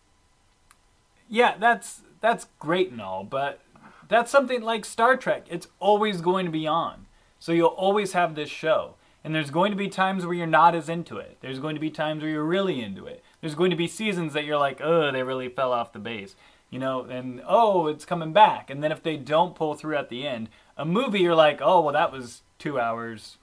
yeah, 1.28 1.56
that's 1.58 2.02
that's 2.20 2.46
great 2.58 2.90
and 2.90 3.00
all, 3.00 3.24
but 3.24 3.60
that's 4.08 4.30
something 4.30 4.62
like 4.62 4.84
Star 4.84 5.16
Trek. 5.16 5.46
It's 5.50 5.68
always 5.80 6.20
going 6.20 6.46
to 6.46 6.52
be 6.52 6.66
on, 6.66 7.06
so 7.38 7.52
you'll 7.52 7.68
always 7.68 8.12
have 8.12 8.34
this 8.34 8.50
show. 8.50 8.94
And 9.22 9.34
there's 9.34 9.50
going 9.50 9.70
to 9.70 9.76
be 9.76 9.88
times 9.88 10.26
where 10.26 10.34
you're 10.34 10.46
not 10.46 10.74
as 10.74 10.90
into 10.90 11.16
it. 11.16 11.38
There's 11.40 11.58
going 11.58 11.74
to 11.76 11.80
be 11.80 11.90
times 11.90 12.20
where 12.22 12.30
you're 12.30 12.44
really 12.44 12.82
into 12.82 13.06
it. 13.06 13.24
There's 13.40 13.54
going 13.54 13.70
to 13.70 13.76
be 13.76 13.88
seasons 13.88 14.34
that 14.34 14.44
you're 14.44 14.58
like, 14.58 14.82
oh, 14.82 15.10
they 15.10 15.22
really 15.22 15.48
fell 15.48 15.72
off 15.72 15.94
the 15.94 15.98
base. 15.98 16.36
You 16.68 16.78
know, 16.78 17.04
and 17.04 17.40
oh, 17.46 17.86
it's 17.86 18.04
coming 18.04 18.34
back. 18.34 18.68
And 18.68 18.84
then 18.84 18.92
if 18.92 19.02
they 19.02 19.16
don't 19.16 19.54
pull 19.54 19.74
through 19.74 19.96
at 19.96 20.10
the 20.10 20.26
end, 20.26 20.50
a 20.76 20.84
movie 20.84 21.20
you're 21.20 21.34
like, 21.34 21.60
oh, 21.62 21.80
well, 21.80 21.94
that 21.94 22.12
was 22.12 22.42
two 22.58 22.78
hours. 22.78 23.38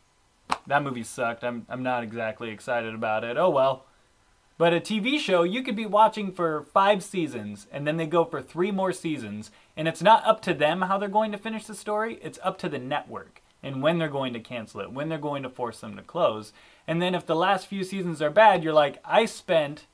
That 0.67 0.83
movie 0.83 1.01
sucked. 1.01 1.43
I'm, 1.43 1.65
I'm 1.67 1.81
not 1.81 2.03
exactly 2.03 2.51
excited 2.51 2.93
about 2.93 3.23
it. 3.23 3.37
Oh, 3.37 3.49
well. 3.49 3.85
But 4.61 4.75
a 4.75 4.79
TV 4.79 5.17
show, 5.17 5.41
you 5.41 5.63
could 5.63 5.75
be 5.75 5.87
watching 5.87 6.31
for 6.31 6.67
five 6.71 7.03
seasons, 7.03 7.65
and 7.71 7.87
then 7.87 7.97
they 7.97 8.05
go 8.05 8.23
for 8.23 8.43
three 8.43 8.69
more 8.69 8.93
seasons, 8.93 9.49
and 9.75 9.87
it's 9.87 10.03
not 10.03 10.23
up 10.23 10.39
to 10.43 10.53
them 10.53 10.83
how 10.83 10.99
they're 10.99 11.09
going 11.09 11.31
to 11.31 11.39
finish 11.39 11.65
the 11.65 11.73
story, 11.73 12.19
it's 12.21 12.37
up 12.43 12.59
to 12.59 12.69
the 12.69 12.77
network 12.77 13.41
and 13.63 13.81
when 13.81 13.97
they're 13.97 14.07
going 14.07 14.33
to 14.33 14.39
cancel 14.39 14.81
it, 14.81 14.91
when 14.91 15.09
they're 15.09 15.17
going 15.17 15.41
to 15.41 15.49
force 15.49 15.79
them 15.79 15.95
to 15.95 16.03
close. 16.03 16.53
And 16.87 17.01
then 17.01 17.15
if 17.15 17.25
the 17.25 17.35
last 17.35 17.65
few 17.65 17.83
seasons 17.83 18.21
are 18.21 18.29
bad, 18.29 18.63
you're 18.63 18.71
like, 18.71 18.99
I 19.03 19.25
spent 19.25 19.87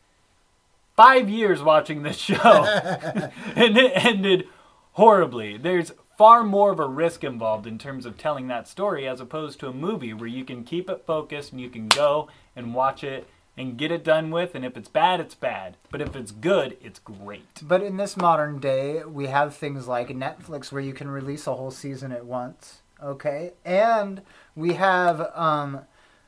five 0.98 1.30
years 1.30 1.64
watching 1.64 2.04
this 2.04 2.18
show, 2.18 2.36
and 3.56 3.78
it 3.78 3.94
ended 3.96 4.50
horribly. 4.94 5.56
There's 5.56 5.94
far 6.18 6.44
more 6.44 6.72
of 6.72 6.80
a 6.80 6.88
risk 6.88 7.24
involved 7.24 7.68
in 7.68 7.78
terms 7.78 8.06
of 8.06 8.18
telling 8.18 8.50
that 8.50 8.68
story 8.68 9.08
as 9.08 9.22
opposed 9.22 9.62
to 9.62 9.70
a 9.70 9.74
movie 9.74 10.14
where 10.14 10.28
you 10.28 10.44
can 10.44 10.66
keep 10.66 10.90
it 10.90 11.06
focused 11.06 11.54
and 11.54 11.62
you 11.62 11.70
can 11.70 11.88
go 11.88 12.28
and 12.54 12.76
watch 12.76 13.02
it 13.02 13.30
and 13.58 13.78
get 13.78 13.92
it 13.92 14.04
done 14.04 14.30
with. 14.30 14.54
And 14.54 14.64
if 14.64 14.78
it's 14.78 14.88
bad, 14.88 15.20
it's 15.20 15.36
bad. 15.36 15.78
But 15.90 16.02
if 16.02 16.16
it's 16.16 16.32
good, 16.32 16.78
it's 16.82 17.00
great. 17.00 17.62
But 17.62 17.82
in 17.82 17.98
this 17.98 18.16
modern 18.16 18.60
day, 18.60 19.04
we 19.04 19.28
have 19.28 19.56
things 19.56 19.88
like 19.88 20.10
Netflix 20.10 20.72
where 20.72 20.82
you 20.82 20.94
can 20.94 21.10
release 21.10 21.48
a 21.48 21.56
whole 21.56 21.72
season 21.72 22.12
at 22.12 22.26
once. 22.26 22.82
Okay, 23.04 23.54
and 23.64 24.24
we 24.56 24.74
have 24.74 25.32
um, 25.36 25.82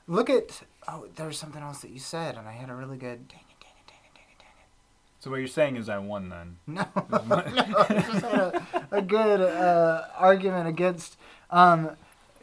look 0.08 0.30
at 0.30 0.62
oh, 0.88 1.08
there's 1.16 1.38
something 1.38 1.62
else 1.62 1.80
that 1.80 1.92
you 1.92 2.00
said, 2.00 2.36
and 2.38 2.48
I 2.48 2.54
had 2.54 2.70
a 2.70 2.76
really 2.76 2.98
good. 2.98 3.28
Dang 3.28 3.40
it, 3.40 3.60
dang 3.60 3.72
it, 3.80 3.88
dang 3.88 3.98
it, 4.04 4.14
dang 4.14 4.26
it, 4.32 4.40
dang 4.40 4.48
it. 4.60 4.68
So 5.20 5.32
what 5.32 5.38
you're 5.38 5.48
saying 5.48 5.78
is 5.78 5.90
I 5.90 5.98
won 5.98 6.30
then. 6.30 6.58
No, 6.68 6.86
no, 7.28 7.38
I 7.38 8.04
just 8.08 8.26
had 8.26 8.40
a, 8.40 8.88
a 8.92 9.02
good 9.02 9.42
uh, 9.42 10.06
argument 10.16 10.68
against 10.68 11.18
um, 11.50 11.92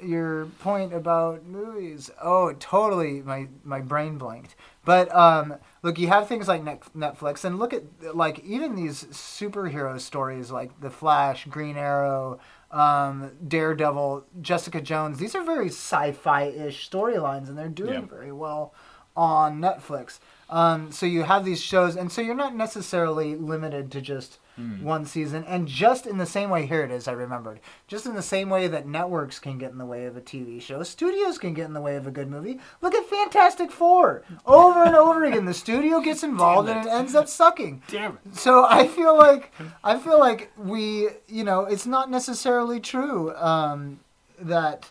your 0.03 0.47
point 0.61 0.93
about 0.93 1.45
movies. 1.47 2.11
Oh, 2.23 2.53
totally, 2.53 3.23
my 3.23 3.49
my 3.65 3.81
brain 3.81 4.19
blanked. 4.19 4.55
But 4.85 5.12
um, 5.15 5.57
look, 5.83 5.99
you 5.99 6.09
have 6.09 6.29
things 6.29 6.49
like 6.49 6.62
Netflix, 6.65 7.45
and 7.45 7.59
look 7.59 7.73
at 7.73 7.85
like 8.17 8.38
even 8.45 8.75
these 8.76 9.05
superhero 9.05 10.00
stories 10.00 10.50
like 10.50 10.81
The 10.81 10.91
Flash, 10.91 11.47
Green 11.47 11.76
Arrow, 11.76 12.38
um, 12.71 13.33
Daredevil, 13.47 14.26
Jessica 14.41 14.81
Jones. 14.81 15.19
These 15.19 15.35
are 15.35 15.43
very 15.43 15.69
sci-fi-ish 15.69 16.88
storylines, 16.88 17.49
and 17.49 17.59
they're 17.59 17.69
doing 17.69 17.93
Yeah. 17.95 18.00
very 18.03 18.33
well 18.33 18.73
on 19.17 19.61
Netflix. 19.61 20.19
Um, 20.50 20.93
so 20.93 21.07
you 21.07 21.25
have 21.25 21.45
these 21.45 21.61
shows, 21.62 21.97
and 21.97 22.12
so 22.12 22.21
you're 22.21 22.35
not 22.35 22.55
necessarily 22.55 23.35
limited 23.35 23.91
to 23.93 24.00
just 24.00 24.38
one 24.57 25.05
season. 25.05 25.45
And 25.45 25.69
just 25.69 26.07
in 26.07 26.19
the 26.19 26.27
same 26.27 26.51
way, 26.51 26.67
here 26.67 26.83
it 26.83 26.91
is. 26.91 27.09
I 27.09 27.13
remembered. 27.13 27.61
Just 27.87 28.07
in 28.07 28.15
the 28.15 28.23
same 28.23 28.49
way 28.49 28.69
that 28.69 28.87
networks 28.87 29.39
can 29.39 29.59
get 29.59 29.71
in 29.71 29.79
the 29.79 29.87
way 29.87 30.07
of 30.07 30.17
a 30.17 30.21
TV 30.21 30.61
show, 30.61 30.83
studios 30.83 31.39
can 31.39 31.55
get 31.55 31.67
in 31.67 31.75
the 31.75 31.81
way 31.81 31.97
of 31.97 32.07
a 32.07 32.11
good 32.11 32.31
movie. 32.31 32.59
Look 32.81 32.95
at 32.95 33.07
Fantastic 33.07 33.71
Four. 33.71 34.23
Over 34.47 34.85
and 34.85 34.97
over 34.97 35.25
again, 35.25 35.45
the 35.45 35.55
studio 35.55 36.01
gets 36.01 36.23
involved, 36.23 36.69
and 36.69 36.87
it. 36.87 36.89
it 36.89 36.93
ends 36.93 37.15
up 37.15 37.29
sucking. 37.29 37.83
Damn 37.89 38.19
it. 38.25 38.37
So 38.37 38.65
I 38.65 38.89
feel 38.89 39.17
like 39.17 39.53
I 39.85 39.99
feel 39.99 40.19
like 40.19 40.51
we, 40.57 41.09
you 41.29 41.45
know, 41.45 41.65
it's 41.65 41.87
not 41.87 42.11
necessarily 42.11 42.81
true 42.81 43.35
um, 43.37 44.01
that 44.41 44.91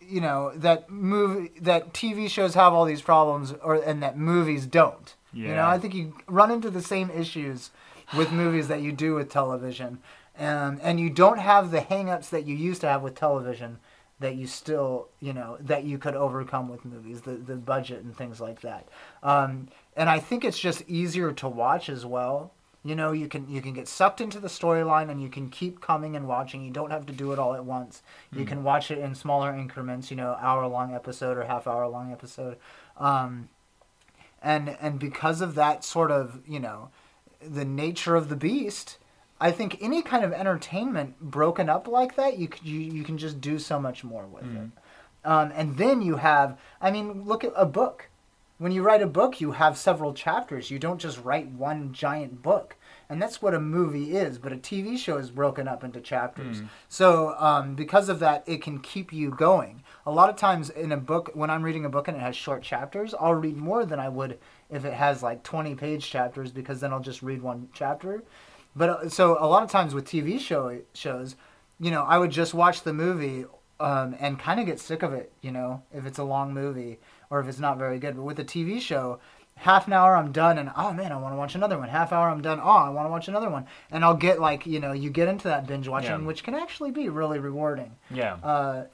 you 0.00 0.20
know 0.20 0.52
that 0.56 0.90
movie 0.90 1.52
that 1.60 1.94
TV 1.94 2.28
shows 2.28 2.54
have 2.54 2.72
all 2.72 2.84
these 2.84 3.02
problems, 3.02 3.54
or 3.62 3.76
and 3.76 4.02
that 4.02 4.18
movies 4.18 4.66
don't. 4.66 5.14
Yeah. 5.32 5.48
You 5.48 5.54
know, 5.56 5.66
I 5.66 5.78
think 5.78 5.94
you 5.94 6.14
run 6.28 6.50
into 6.50 6.70
the 6.70 6.82
same 6.82 7.10
issues 7.10 7.70
with 8.16 8.32
movies 8.32 8.68
that 8.68 8.82
you 8.82 8.92
do 8.92 9.14
with 9.14 9.30
television, 9.30 9.98
and 10.36 10.80
and 10.80 11.00
you 11.00 11.10
don't 11.10 11.38
have 11.38 11.70
the 11.70 11.80
hangups 11.80 12.30
that 12.30 12.46
you 12.46 12.54
used 12.54 12.80
to 12.82 12.88
have 12.88 13.02
with 13.02 13.14
television 13.14 13.78
that 14.20 14.36
you 14.36 14.46
still 14.46 15.08
you 15.20 15.32
know 15.32 15.56
that 15.60 15.84
you 15.84 15.98
could 15.98 16.14
overcome 16.14 16.68
with 16.68 16.84
movies 16.84 17.22
the 17.22 17.32
the 17.32 17.56
budget 17.56 18.02
and 18.02 18.16
things 18.16 18.40
like 18.40 18.60
that. 18.60 18.88
Um, 19.22 19.68
and 19.96 20.08
i 20.08 20.18
think 20.18 20.44
it's 20.44 20.58
just 20.58 20.82
easier 20.88 21.32
to 21.32 21.48
watch 21.48 21.88
as 21.88 22.06
well. 22.06 22.52
You 22.84 22.94
know 22.94 23.12
you 23.12 23.28
can 23.28 23.48
you 23.48 23.60
can 23.60 23.72
get 23.72 23.88
sucked 23.88 24.20
into 24.20 24.38
the 24.38 24.48
storyline 24.48 25.10
and 25.10 25.22
you 25.22 25.28
can 25.28 25.48
keep 25.48 25.80
coming 25.80 26.16
and 26.16 26.28
watching. 26.28 26.64
You 26.64 26.70
don't 26.70 26.90
have 26.90 27.06
to 27.06 27.12
do 27.12 27.32
it 27.32 27.38
all 27.38 27.54
at 27.54 27.64
once. 27.64 28.02
You 28.32 28.44
can 28.44 28.62
watch 28.62 28.90
it 28.90 28.98
in 28.98 29.14
smaller 29.14 29.54
increments 29.54 30.10
you 30.10 30.16
know 30.16 30.36
hour 30.40 30.66
long 30.66 30.94
episode 30.94 31.36
or 31.36 31.44
half 31.44 31.66
hour 31.66 31.86
long 31.88 32.12
episode. 32.12 32.56
Um, 32.96 33.48
and 34.42 34.76
and 34.80 34.98
because 34.98 35.40
of 35.40 35.54
that 35.56 35.82
sort 35.82 36.10
of 36.10 36.40
you 36.46 36.60
know 36.60 36.90
the 37.48 37.64
nature 37.64 38.16
of 38.16 38.28
the 38.28 38.36
beast 38.36 38.98
i 39.40 39.50
think 39.50 39.76
any 39.80 40.00
kind 40.02 40.24
of 40.24 40.32
entertainment 40.32 41.18
broken 41.20 41.68
up 41.68 41.86
like 41.88 42.16
that 42.16 42.38
you 42.38 42.48
you, 42.62 42.78
you 42.78 43.04
can 43.04 43.18
just 43.18 43.40
do 43.40 43.58
so 43.58 43.78
much 43.80 44.04
more 44.04 44.26
with 44.26 44.44
it. 44.44 44.70
Um, 45.24 45.52
and 45.54 45.76
then 45.76 46.02
you 46.02 46.16
have 46.16 46.58
i 46.80 46.90
mean 46.90 47.24
look 47.24 47.44
at 47.44 47.52
a 47.56 47.66
book. 47.66 48.08
When 48.58 48.70
you 48.72 48.82
write 48.82 49.02
a 49.02 49.06
book 49.06 49.40
you 49.40 49.52
have 49.52 49.76
several 49.76 50.14
chapters. 50.14 50.70
You 50.70 50.78
don't 50.78 51.00
just 51.00 51.22
write 51.24 51.48
one 51.48 51.92
giant 51.92 52.40
book. 52.42 52.76
And 53.10 53.20
that's 53.20 53.42
what 53.42 53.52
a 53.54 53.60
movie 53.60 54.16
is 54.16 54.38
but 54.38 54.52
a 54.52 54.56
tv 54.56 54.96
show 54.96 55.16
is 55.18 55.30
broken 55.30 55.66
up 55.68 55.82
into 55.84 56.00
chapters. 56.00 56.58
So 56.88 57.34
um, 57.38 57.74
because 57.74 58.08
of 58.08 58.20
that 58.20 58.44
it 58.46 58.62
can 58.62 58.78
keep 58.80 59.12
you 59.12 59.30
going. 59.30 59.82
A 60.06 60.10
lot 60.12 60.30
of 60.30 60.36
times 60.36 60.70
in 60.70 60.92
a 60.92 60.96
book 60.96 61.30
when 61.34 61.50
i'm 61.50 61.62
reading 61.62 61.84
a 61.84 61.88
book 61.90 62.06
and 62.08 62.16
it 62.16 62.20
has 62.20 62.36
short 62.36 62.62
chapters 62.62 63.14
i'll 63.18 63.34
read 63.34 63.56
more 63.56 63.84
than 63.84 63.98
i 63.98 64.08
would 64.08 64.38
if 64.70 64.84
it 64.84 64.92
has 64.94 65.22
like 65.22 65.42
20 65.42 65.74
page 65.74 66.08
chapters 66.10 66.50
because 66.52 66.80
then 66.80 66.92
i'll 66.92 67.00
just 67.00 67.22
read 67.22 67.42
one 67.42 67.68
chapter. 67.72 68.22
But 68.76 68.88
uh, 68.90 69.08
so 69.08 69.36
a 69.38 69.46
lot 69.46 69.62
of 69.62 69.70
times 69.70 69.94
with 69.94 70.04
tv 70.06 70.40
show 70.40 70.80
shows 70.94 71.36
you 71.80 71.90
know 71.90 72.02
i 72.02 72.18
would 72.18 72.30
just 72.30 72.54
watch 72.54 72.82
the 72.82 72.92
movie 72.92 73.44
um, 73.80 74.16
and 74.20 74.38
kind 74.38 74.60
of 74.60 74.66
get 74.66 74.78
sick 74.80 75.02
of 75.02 75.12
it 75.12 75.32
you 75.42 75.50
know 75.50 75.82
if 75.92 76.06
it's 76.06 76.18
a 76.18 76.24
long 76.24 76.54
movie 76.54 76.98
or 77.30 77.40
if 77.40 77.48
it's 77.48 77.58
not 77.58 77.78
very 77.78 77.98
good. 77.98 78.16
But 78.16 78.22
with 78.22 78.38
a 78.38 78.44
tv 78.44 78.80
show 78.80 79.18
half 79.56 79.86
an 79.86 79.92
hour 79.92 80.16
i'm 80.16 80.32
done 80.32 80.58
and 80.58 80.70
oh 80.76 80.92
man 80.92 81.12
i 81.12 81.16
want 81.16 81.32
to 81.32 81.36
watch 81.36 81.54
another 81.54 81.78
one. 81.78 81.88
Half 81.88 82.12
hour 82.12 82.28
i'm 82.28 82.42
done 82.42 82.58
oh 82.60 82.68
i 82.68 82.88
want 82.88 83.06
to 83.06 83.10
watch 83.10 83.28
another 83.28 83.48
one. 83.50 83.66
And 83.92 84.04
i'll 84.04 84.16
get 84.16 84.40
like 84.40 84.66
you 84.66 84.80
know 84.80 84.92
you 84.92 85.10
get 85.10 85.28
into 85.28 85.46
that 85.48 85.66
binge 85.68 85.86
watching 85.86 86.10
Yeah. 86.10 86.26
which 86.26 86.42
can 86.42 86.54
actually 86.56 86.90
be 86.90 87.08
really 87.08 87.38
rewarding. 87.38 87.92
Yeah. 88.10 88.34
uh, 88.42 88.84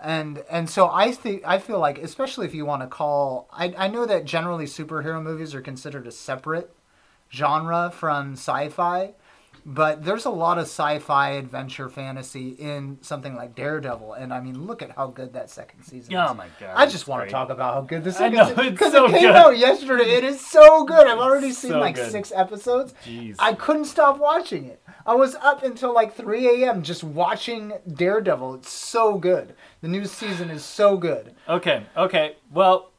and 0.00 0.42
and 0.50 0.68
so 0.68 0.88
I 0.90 1.12
think 1.12 1.42
I 1.46 1.58
feel 1.58 1.78
like 1.78 1.98
especially 1.98 2.46
if 2.46 2.54
you 2.54 2.66
want 2.66 2.82
to 2.82 2.88
call 2.88 3.48
I 3.52 3.74
I 3.76 3.88
know 3.88 4.06
that 4.06 4.24
generally 4.24 4.66
superhero 4.66 5.22
movies 5.22 5.54
are 5.54 5.62
considered 5.62 6.06
a 6.06 6.12
separate 6.12 6.74
genre 7.32 7.90
from 7.92 8.32
sci-fi, 8.32 9.14
but 9.68 10.04
there's 10.04 10.24
a 10.26 10.30
lot 10.30 10.58
of 10.58 10.64
sci-fi 10.64 11.30
adventure 11.30 11.88
fantasy 11.88 12.50
in 12.50 12.98
something 13.00 13.34
like 13.34 13.56
Daredevil, 13.56 14.12
and 14.12 14.32
I 14.32 14.40
mean 14.40 14.64
look 14.64 14.80
at 14.80 14.92
how 14.92 15.08
good 15.08 15.32
that 15.32 15.50
second 15.50 15.82
season 15.82 16.14
oh 16.14 16.30
is. 16.30 16.36
my 16.36 16.46
god. 16.60 16.72
I 16.76 16.86
just 16.86 17.08
want 17.08 17.22
great. 17.22 17.28
to 17.30 17.32
talk 17.32 17.50
about 17.50 17.74
how 17.74 17.80
good 17.80 18.04
the 18.04 18.10
I 18.10 18.12
second 18.12 18.36
know, 18.56 18.70
because 18.70 18.92
so 18.92 19.06
it 19.06 19.10
came 19.10 19.22
good. 19.22 19.34
out 19.34 19.58
yesterday. 19.58 20.04
It 20.04 20.22
is 20.22 20.40
so 20.40 20.84
good. 20.84 21.08
I've 21.08 21.18
already 21.18 21.50
seen 21.50 21.72
so 21.72 21.80
like 21.80 21.96
good. 21.96 22.12
six 22.12 22.32
episodes. 22.34 22.94
Jeez. 23.04 23.34
I 23.40 23.54
couldn't 23.54 23.86
stop 23.86 24.18
watching 24.18 24.66
it. 24.66 24.80
I 25.04 25.14
was 25.14 25.34
up 25.36 25.64
until 25.64 25.92
like 25.92 26.14
3 26.14 26.64
a.m. 26.64 26.82
just 26.82 27.02
watching 27.04 27.72
Daredevil. 27.92 28.54
It's 28.56 28.70
so 28.72 29.18
good. 29.18 29.54
The 29.80 29.88
new 29.88 30.04
season 30.04 30.48
is 30.50 30.64
so 30.64 30.96
good. 30.96 31.34
Okay, 31.48 31.84
okay. 31.96 32.36
Well, 32.52 32.92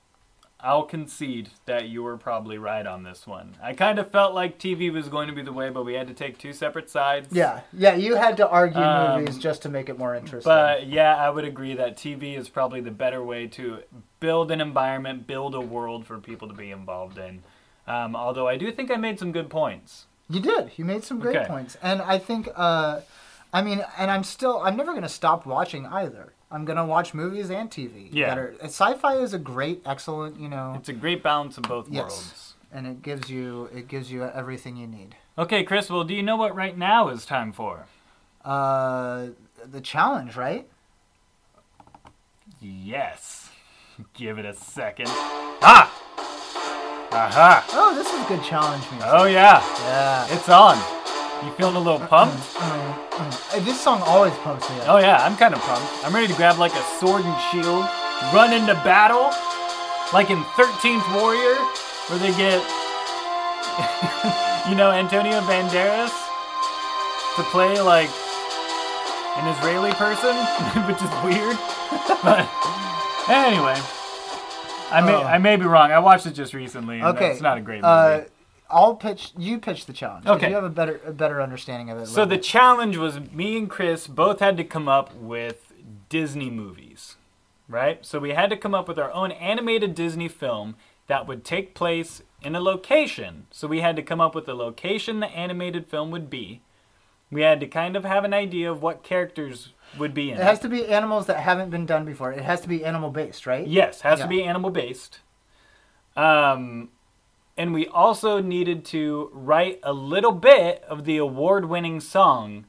I'll 0.67 0.83
concede 0.83 1.49
that 1.65 1.87
you 1.87 2.03
were 2.03 2.17
probably 2.17 2.57
right 2.57 2.85
on 2.85 3.03
this 3.03 3.25
one. 3.25 3.55
I 3.63 3.71
kind 3.71 3.99
of 3.99 4.11
felt 4.11 4.33
like 4.33 4.59
TV 4.59 4.91
was 4.91 5.07
going 5.07 5.29
to 5.29 5.33
be 5.33 5.41
the 5.41 5.53
way, 5.53 5.69
but 5.69 5.85
we 5.85 5.93
had 5.93 6.09
to 6.09 6.13
take 6.13 6.37
two 6.37 6.51
separate 6.51 6.89
sides. 6.89 7.29
Yeah, 7.31 7.61
yeah. 7.71 7.95
You 7.95 8.15
had 8.15 8.35
to 8.35 8.49
argue 8.49 8.81
Um, 8.81 9.21
movies 9.21 9.37
just 9.37 9.61
to 9.61 9.69
make 9.69 9.87
it 9.87 9.97
more 9.97 10.13
interesting. 10.13 10.49
But 10.51 10.87
yeah, 10.87 11.15
I 11.15 11.29
would 11.29 11.45
agree 11.45 11.73
that 11.75 11.95
TV 11.95 12.37
is 12.37 12.49
probably 12.49 12.81
the 12.81 12.91
better 12.91 13.23
way 13.23 13.47
to 13.47 13.79
build 14.19 14.51
an 14.51 14.59
environment, 14.59 15.25
build 15.25 15.55
a 15.55 15.61
world 15.61 16.05
for 16.05 16.17
people 16.17 16.49
to 16.49 16.53
be 16.53 16.69
involved 16.71 17.17
in. 17.17 17.43
Um, 17.87 18.13
although 18.13 18.49
I 18.49 18.57
do 18.57 18.69
think 18.73 18.91
I 18.91 18.97
made 18.97 19.19
some 19.19 19.31
good 19.31 19.49
points. 19.49 20.05
you 20.29 20.41
did. 20.41 20.71
You 20.75 20.83
made 20.83 21.05
some 21.05 21.19
great 21.19 21.37
Okay. 21.37 21.47
points, 21.47 21.77
and 21.81 22.01
I 22.01 22.19
think, 22.19 22.49
uh, 22.57 22.99
I 23.53 23.61
mean, 23.61 23.85
and 23.97 24.11
I'm 24.11 24.25
still. 24.25 24.59
I'm 24.61 24.75
never 24.75 24.93
gonna 24.93 25.07
stop 25.07 25.45
watching 25.45 25.85
either. 25.85 26.33
I'm 26.49 26.63
gonna 26.65 26.85
watch 26.85 27.13
movies 27.13 27.49
and 27.51 27.69
TV. 27.69 28.09
Yeah. 28.11 28.29
that 28.29 28.37
are- 28.37 28.55
sci-fi 28.63 29.15
is 29.17 29.33
a 29.33 29.39
great, 29.39 29.81
excellent. 29.85 30.39
You 30.39 30.47
know, 30.49 30.73
It's 30.77 30.89
a 30.89 30.93
great 30.93 31.21
balance 31.21 31.57
of 31.57 31.63
both 31.63 31.89
Yes. 31.89 32.01
worlds. 32.01 32.53
and 32.71 32.85
it 32.87 33.01
gives 33.01 33.29
you 33.29 33.69
it 33.73 33.87
gives 33.87 34.11
you 34.11 34.23
everything 34.23 34.75
you 34.77 34.87
need. 34.87 35.15
Okay, 35.37 35.63
Chris, 35.63 35.89
well, 35.89 36.03
do 36.03 36.13
you 36.13 36.23
know 36.23 36.35
what 36.35 36.55
right 36.55 36.77
now 36.77 37.09
is 37.09 37.25
time 37.25 37.51
for? 37.53 37.85
Uh, 38.43 39.27
the 39.65 39.81
challenge, 39.81 40.35
right? 40.35 40.67
Yes. 42.61 43.49
Give 44.13 44.37
it 44.37 44.45
a 44.45 44.53
second. 44.53 45.07
Ah! 45.09 45.91
Aha! 47.11 47.65
Oh, 47.71 47.95
this 47.95 48.11
is 48.11 48.25
a 48.25 48.27
good 48.27 48.43
challenge 48.43 48.83
music. 48.91 49.09
Oh, 49.11 49.25
yeah. 49.25 49.61
yeah. 49.81 50.27
It's 50.35 50.49
on. 50.49 50.77
You 51.45 51.51
feeling 51.53 51.75
a 51.75 51.79
little 51.79 51.99
pumped? 51.99 52.35
Uh, 52.59 53.59
This 53.59 53.79
song 53.79 54.01
always 54.05 54.33
pumps 54.45 54.69
me 54.69 54.79
up. 54.81 54.89
Oh 54.89 54.97
yeah, 54.97 55.23
I'm 55.23 55.37
kind 55.37 55.53
of 55.53 55.61
pumped. 55.61 55.87
I'm 56.05 56.13
ready 56.13 56.27
to 56.27 56.33
grab 56.33 56.57
like 56.57 56.73
a 56.73 56.83
sword 56.99 57.23
and 57.23 57.37
shield, 57.51 57.85
run 58.33 58.53
into 58.53 58.73
battle, 58.83 59.31
like 60.13 60.29
in 60.29 60.37
13th 60.57 61.05
Warrior, 61.15 61.55
where 62.09 62.19
they 62.19 62.33
get, 62.35 62.57
you 64.69 64.75
know, 64.75 64.91
Antonio 64.91 65.39
Banderas 65.41 66.11
to 67.37 67.43
play 67.53 67.79
like 67.81 68.09
an 69.37 69.47
Israeli 69.57 69.91
person, 69.93 70.35
which 70.89 71.01
is 71.01 71.11
weird. 71.23 71.55
but 72.25 72.49
anyway, 73.29 73.77
I 74.89 75.01
may 75.05 75.13
Oh. 75.15 75.23
I 75.23 75.37
may 75.37 75.55
be 75.55 75.65
wrong. 75.65 75.91
I 75.91 75.99
watched 75.99 76.25
it 76.25 76.33
just 76.33 76.53
recently. 76.53 76.99
And 76.99 77.07
Okay, 77.15 77.31
it's 77.31 77.41
not 77.41 77.57
a 77.57 77.61
great 77.61 77.81
movie. 77.81 77.87
Uh, 77.87 78.21
I'll 78.69 78.95
pitch. 78.95 79.31
You 79.37 79.59
pitch 79.59 79.85
the 79.85 79.93
challenge. 79.93 80.25
Okay. 80.25 80.49
You 80.49 80.55
have 80.55 80.63
a 80.63 80.69
better 80.69 80.99
a 81.05 81.13
better 81.13 81.41
understanding 81.41 81.89
of 81.89 81.97
it. 81.99 82.07
so 82.07 82.25
the 82.25 82.35
bit. 82.35 82.43
challenge 82.43 82.97
was 82.97 83.19
me 83.31 83.57
and 83.57 83.69
Chris 83.69 84.07
both 84.07 84.39
had 84.39 84.57
to 84.57 84.63
come 84.63 84.87
up 84.89 85.15
with 85.15 85.71
Disney 86.09 86.49
movies, 86.49 87.15
right? 87.67 88.05
So 88.05 88.19
we 88.19 88.31
had 88.31 88.49
to 88.49 88.57
come 88.57 88.73
up 88.75 88.87
with 88.87 88.99
our 88.99 89.11
own 89.11 89.31
animated 89.31 89.95
Disney 89.95 90.27
film 90.27 90.75
that 91.07 91.27
would 91.27 91.43
take 91.45 91.73
place 91.73 92.21
in 92.41 92.55
a 92.55 92.59
location. 92.59 93.47
So 93.51 93.67
we 93.67 93.79
had 93.79 93.95
to 93.95 94.01
come 94.03 94.19
up 94.21 94.35
with 94.35 94.45
the 94.45 94.53
location 94.53 95.19
the 95.21 95.27
animated 95.27 95.87
film 95.87 96.11
would 96.11 96.29
be. 96.29 96.61
We 97.31 97.41
had 97.41 97.59
to 97.59 97.67
kind 97.67 97.95
of 97.95 98.05
have 98.05 98.23
an 98.23 98.33
idea 98.33 98.71
of 98.71 98.81
what 98.81 99.03
characters 99.03 99.73
would 99.97 100.13
be 100.13 100.31
in 100.31 100.37
it 100.37 100.41
It 100.41 100.43
has 100.43 100.59
to 100.59 100.69
be 100.69 100.85
animals 100.85 101.25
that 101.25 101.37
haven't 101.39 101.69
been 101.69 101.85
done 101.85 102.05
before. 102.05 102.31
It 102.31 102.43
has 102.43 102.61
to 102.61 102.67
be 102.69 102.85
animal 102.85 103.09
based, 103.09 103.45
right? 103.45 103.67
Yes, 103.67 104.01
has 104.01 104.19
Yeah. 104.19 104.25
to 104.25 104.29
be 104.29 104.43
animal 104.43 104.69
based. 104.69 105.19
Um, 106.15 106.89
and 107.57 107.73
we 107.73 107.87
also 107.87 108.39
needed 108.39 108.85
to 108.85 109.29
write 109.33 109.79
a 109.83 109.93
little 109.93 110.31
bit 110.31 110.83
of 110.87 111.05
the 111.05 111.17
award 111.17 111.65
winning 111.65 111.99
song 111.99 112.65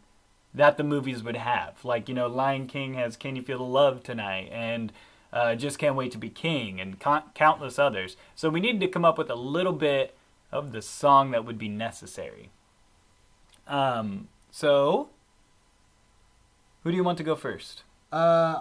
that 0.55 0.77
the 0.77 0.85
movies 0.85 1.23
would 1.23 1.37
have. 1.37 1.85
Like, 1.85 2.09
you 2.09 2.15
know, 2.15 2.27
Lion 2.27 2.67
King 2.67 2.95
has 2.95 3.17
Can 3.17 3.37
You 3.37 3.43
Feel 3.43 3.59
the 3.59 3.65
Love 3.65 4.03
Tonight 4.03 4.49
and 4.53 4.93
uh, 5.33 5.55
Just 5.55 5.79
Can't 5.79 5.95
Wait 5.95 6.11
to 6.13 6.19
Be 6.19 6.31
King 6.31 6.81
and 6.81 6.99
con- 6.99 7.25
countless 7.35 7.79
others. 7.79 8.17
So 8.35 8.49
we 8.49 8.61
needed 8.61 8.81
to 8.81 8.89
come 8.89 9.05
up 9.05 9.19
with 9.19 9.29
a 9.31 9.35
little 9.35 9.75
bit 9.75 10.17
of 10.51 10.73
the 10.73 10.81
song 10.81 11.31
that 11.33 11.45
would 11.45 11.59
be 11.59 11.69
necessary. 11.69 12.51
Um, 13.67 14.29
so, 14.51 15.11
who 16.83 16.91
do 16.91 16.97
you 16.97 17.05
want 17.05 17.19
to 17.19 17.25
go 17.25 17.37
first? 17.37 17.83
Uh, 18.11 18.61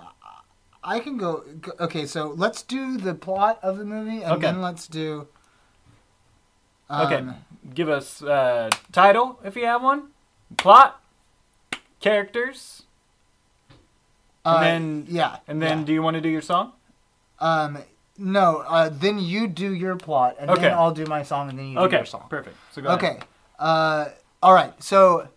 I 0.84 1.00
can 1.00 1.18
go. 1.18 1.44
go- 1.62 1.72
Okay, 1.80 2.06
so 2.06 2.34
let's 2.36 2.62
do 2.62 2.98
the 2.98 3.14
plot 3.16 3.60
of 3.64 3.78
the 3.78 3.86
movie, 3.86 4.22
and 4.24 4.34
Okay. 4.34 4.42
then 4.42 4.62
let's 4.62 4.88
do. 4.88 5.28
Um, 6.90 7.06
Okay, 7.06 7.26
give 7.74 7.90
us 7.90 8.22
uh, 8.22 8.70
title 8.92 9.40
if 9.44 9.56
you 9.56 9.66
have 9.66 9.84
one, 9.84 10.10
plot, 10.58 11.02
characters, 12.00 12.84
uh, 14.46 14.60
and 14.62 15.06
then- 15.08 15.16
yeah, 15.16 15.38
and 15.48 15.62
then 15.62 15.80
yeah. 15.80 15.86
do 15.86 15.94
you 15.94 16.02
want 16.02 16.16
to 16.16 16.22
do 16.22 16.30
your 16.30 16.42
song? 16.42 16.74
um, 17.40 17.78
no, 18.20 18.64
uh, 18.68 18.90
then 18.90 19.20
you 19.20 19.48
do 19.48 19.72
your 19.74 19.96
plot, 19.96 20.38
and 20.40 20.50
Okay. 20.50 20.62
then 20.62 20.74
I'll 20.74 20.92
do 20.94 21.06
my 21.06 21.22
song, 21.22 21.50
and 21.50 21.60
then 21.60 21.68
you 21.68 21.76
do 21.76 21.82
Okay, 21.82 21.98
your 21.98 22.06
song. 22.06 22.26
perfect. 22.30 22.56
So 22.72 22.82
go 22.82 22.88
ahead. 22.90 23.04
Okay. 23.04 23.20
Uh, 23.60 24.06
all 24.42 24.54
right. 24.54 24.74
So, 24.82 25.28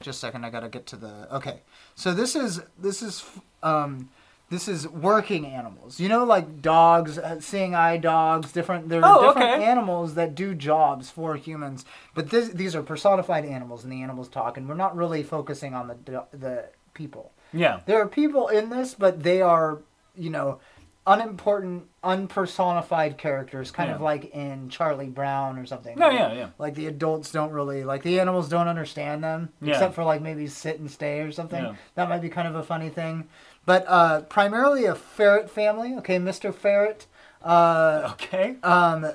just 0.00 0.16
a 0.18 0.20
second. 0.20 0.46
I 0.46 0.50
gotta 0.50 0.70
get 0.70 0.86
to 0.86 0.96
the. 0.96 1.28
Okay. 1.36 1.60
So 1.96 2.14
this 2.14 2.34
is 2.34 2.62
this 2.78 3.02
is 3.02 3.24
um, 3.62 4.08
this 4.50 4.68
is 4.68 4.86
working 4.88 5.46
animals. 5.46 5.98
You 6.00 6.08
know, 6.08 6.24
like 6.24 6.60
dogs, 6.60 7.18
uh, 7.18 7.40
seeing 7.40 7.74
eye 7.74 7.96
dogs. 7.96 8.52
Different. 8.52 8.88
There 8.88 9.02
are 9.04 9.18
Oh, 9.18 9.28
different 9.28 9.52
okay. 9.54 9.64
animals 9.64 10.14
that 10.14 10.34
do 10.34 10.54
jobs 10.54 11.08
for 11.10 11.36
humans, 11.36 11.84
but 12.14 12.30
this, 12.30 12.48
these 12.50 12.74
are 12.76 12.82
personified 12.82 13.44
animals, 13.44 13.84
and 13.84 13.92
the 13.92 14.02
animals 14.02 14.28
talk. 14.28 14.56
And 14.58 14.68
we're 14.68 14.74
not 14.74 14.96
really 14.96 15.22
focusing 15.22 15.72
on 15.74 15.88
the 15.88 16.24
the 16.32 16.64
people. 16.94 17.32
Yeah. 17.52 17.80
There 17.86 18.00
are 18.02 18.06
people 18.08 18.48
in 18.48 18.70
this, 18.70 18.94
but 18.94 19.22
they 19.22 19.40
are, 19.42 19.78
you 20.16 20.30
know, 20.30 20.60
unimportant, 21.06 21.84
unpersonified 22.04 23.16
characters, 23.18 23.70
kind 23.70 23.90
of 23.90 24.00
like 24.00 24.32
in 24.34 24.68
Charlie 24.68 25.08
Brown 25.08 25.58
or 25.58 25.66
something. 25.66 25.98
No, 25.98 26.08
Like- 26.08 26.18
yeah, 26.18 26.32
yeah. 26.32 26.48
Like 26.58 26.74
the 26.74 26.86
adults 26.86 27.32
don't 27.32 27.50
really, 27.52 27.84
like 27.84 28.02
the 28.02 28.20
animals 28.20 28.48
don't 28.48 28.68
understand 28.68 29.24
them, 29.24 29.48
Yeah. 29.60 29.72
except 29.74 29.94
for 29.94 30.04
like 30.04 30.20
maybe 30.20 30.46
sit 30.46 30.78
and 30.78 30.90
stay 30.90 31.20
or 31.20 31.32
something. 31.32 31.62
Yeah. 31.64 31.74
That 31.94 32.08
might 32.08 32.22
be 32.22 32.28
kind 32.28 32.46
of 32.48 32.54
a 32.54 32.62
funny 32.62 32.88
thing. 32.90 33.28
But 33.66 33.84
uh, 33.86 34.22
primarily 34.22 34.84
a 34.86 34.94
ferret 34.94 35.50
family. 35.50 35.94
Okay, 35.98 36.18
Mr. 36.18 36.52
Ferret. 36.54 37.06
Uh, 37.42 38.10
Okay. 38.12 38.56
um, 38.62 39.12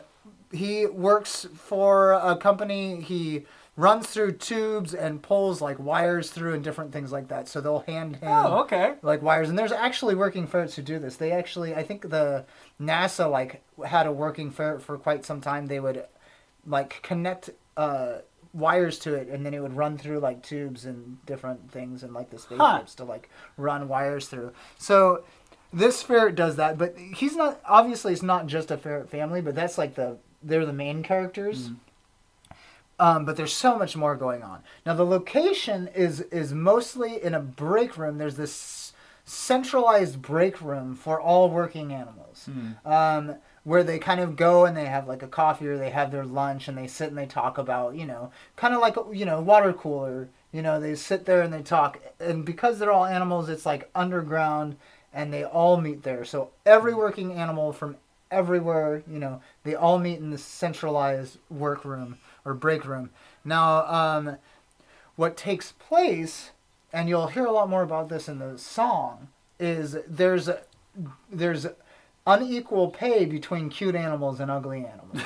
he 0.51 0.85
works 0.85 1.47
for 1.55 2.13
a 2.13 2.35
company. 2.37 3.01
He 3.01 3.45
runs 3.77 4.07
through 4.07 4.31
tubes 4.31 4.93
and 4.93 5.21
pulls 5.21 5.59
like 5.61 5.77
wires 5.79 6.29
through 6.29 6.53
and 6.53 6.63
different 6.63 6.93
things 6.93 7.11
like 7.11 7.27
that. 7.27 7.50
So 7.50 7.59
they'll 7.59 7.79
hand 7.81 8.15
him 8.17 8.29
Oh, 8.31 8.59
okay. 8.61 8.93
like 9.01 9.22
wires. 9.22 9.50
And 9.50 9.59
there's 9.59 9.74
actually 9.74 10.15
working 10.15 10.48
ferrets 10.48 10.75
who 10.75 10.81
do 10.81 10.98
this. 10.98 11.17
They 11.17 11.31
actually, 11.33 11.75
I 11.75 11.83
think 11.83 12.09
the 12.09 12.46
NASA 12.79 13.29
like 13.29 13.61
had 13.85 14.07
a 14.07 14.11
working 14.13 14.50
ferret 14.50 14.81
for 14.81 14.98
quite 14.98 15.25
some 15.25 15.41
time. 15.41 15.65
They 15.65 15.81
would 15.81 16.05
like 16.65 17.01
connect 17.03 17.50
uh, 17.75 18.20
wires 18.55 18.98
to 19.00 19.13
it, 19.13 19.27
and 19.27 19.46
then 19.46 19.53
it 19.53 19.61
would 19.61 19.75
run 19.75 19.98
through 19.98 20.20
like 20.20 20.41
tubes 20.41 20.85
and 20.85 21.24
different 21.25 21.72
things, 21.72 22.03
and 22.03 22.13
like 22.13 22.29
the 22.29 22.39
spaceships 22.39 22.96
to 22.96 23.03
like 23.03 23.29
run 23.57 23.87
wires 23.87 24.27
through. 24.27 24.51
So 24.77 25.24
this 25.74 26.01
ferret 26.01 26.35
does 26.35 26.55
that, 26.55 26.77
but 26.77 26.98
he's 26.98 27.35
not. 27.35 27.59
Obviously, 27.65 28.13
it's 28.13 28.24
not 28.24 28.48
just 28.48 28.72
a 28.72 28.77
ferret 28.77 29.09
family, 29.09 29.41
but 29.41 29.55
that's 29.55 29.77
like 29.77 29.96
the 29.96 30.18
they're 30.41 30.65
the 30.65 30.74
main 30.74 31.03
characters. 31.03 31.70
Um, 32.98 33.25
but 33.25 33.35
there's 33.35 33.51
so 33.51 33.77
much 33.77 33.98
more 33.98 34.15
going 34.15 34.41
on. 34.41 34.63
Now 34.85 34.94
the 34.94 35.05
location 35.05 35.89
is 35.94 36.22
is 36.22 36.53
mostly 36.53 37.22
in 37.22 37.33
a 37.33 37.41
break 37.41 37.98
room. 37.98 38.18
There's 38.18 38.37
this 38.37 38.94
centralized 39.25 40.22
break 40.22 40.61
room 40.61 40.96
for 40.96 41.20
all 41.20 41.50
working 41.50 41.91
animals, 41.91 42.48
um, 42.85 43.35
where 43.65 43.83
they 43.83 43.99
kind 43.99 44.21
of 44.21 44.37
go 44.37 44.63
and 44.63 44.77
they 44.77 44.85
have 44.85 45.07
like 45.07 45.23
a 45.23 45.27
coffee 45.27 45.67
or 45.67 45.77
they 45.77 45.89
have 45.89 46.11
their 46.11 46.23
lunch 46.23 46.67
and 46.69 46.77
they 46.77 46.87
sit 46.87 47.09
and 47.09 47.17
they 47.17 47.25
talk 47.25 47.57
about 47.57 47.95
you 47.95 48.05
know 48.05 48.31
kind 48.55 48.73
of 48.73 48.79
like 48.79 48.95
you 49.11 49.25
know 49.25 49.41
water 49.41 49.73
cooler. 49.73 50.29
You 50.53 50.61
know 50.61 50.79
they 50.79 50.95
sit 50.95 51.25
there 51.25 51.41
and 51.41 51.51
they 51.51 51.61
talk, 51.61 51.99
and 52.19 52.45
because 52.45 52.79
they're 52.79 52.91
all 52.91 53.05
animals, 53.05 53.49
it's 53.49 53.65
like 53.65 53.89
underground, 53.93 54.77
and 55.13 55.33
they 55.33 55.43
all 55.43 55.75
meet 55.81 56.03
there. 56.03 56.23
So 56.23 56.51
every 56.65 56.93
working 56.93 57.33
animal 57.33 57.73
from 57.73 57.97
everywhere, 58.31 59.03
you 59.09 59.19
know, 59.19 59.41
they 59.63 59.75
all 59.75 59.99
meet 59.99 60.19
in 60.19 60.29
the 60.29 60.37
centralized 60.37 61.37
workroom 61.49 62.17
or 62.43 62.53
break 62.53 62.85
room. 62.85 63.09
Now, 63.43 63.85
um, 63.85 64.37
what 65.15 65.37
takes 65.37 65.71
place, 65.73 66.51
and 66.91 67.07
you'll 67.07 67.27
hear 67.27 67.45
a 67.45 67.51
lot 67.51 67.69
more 67.69 67.83
about 67.83 68.09
this 68.09 68.27
in 68.27 68.39
the 68.39 68.57
song, 68.57 69.29
is 69.59 69.97
there's 70.07 70.49
there's 71.31 71.67
unequal 72.27 72.90
pay 72.90 73.25
between 73.25 73.70
cute 73.70 73.96
animals 73.96 74.40
and 74.40 74.50
ugly 74.50 74.85
animals. 74.85 75.22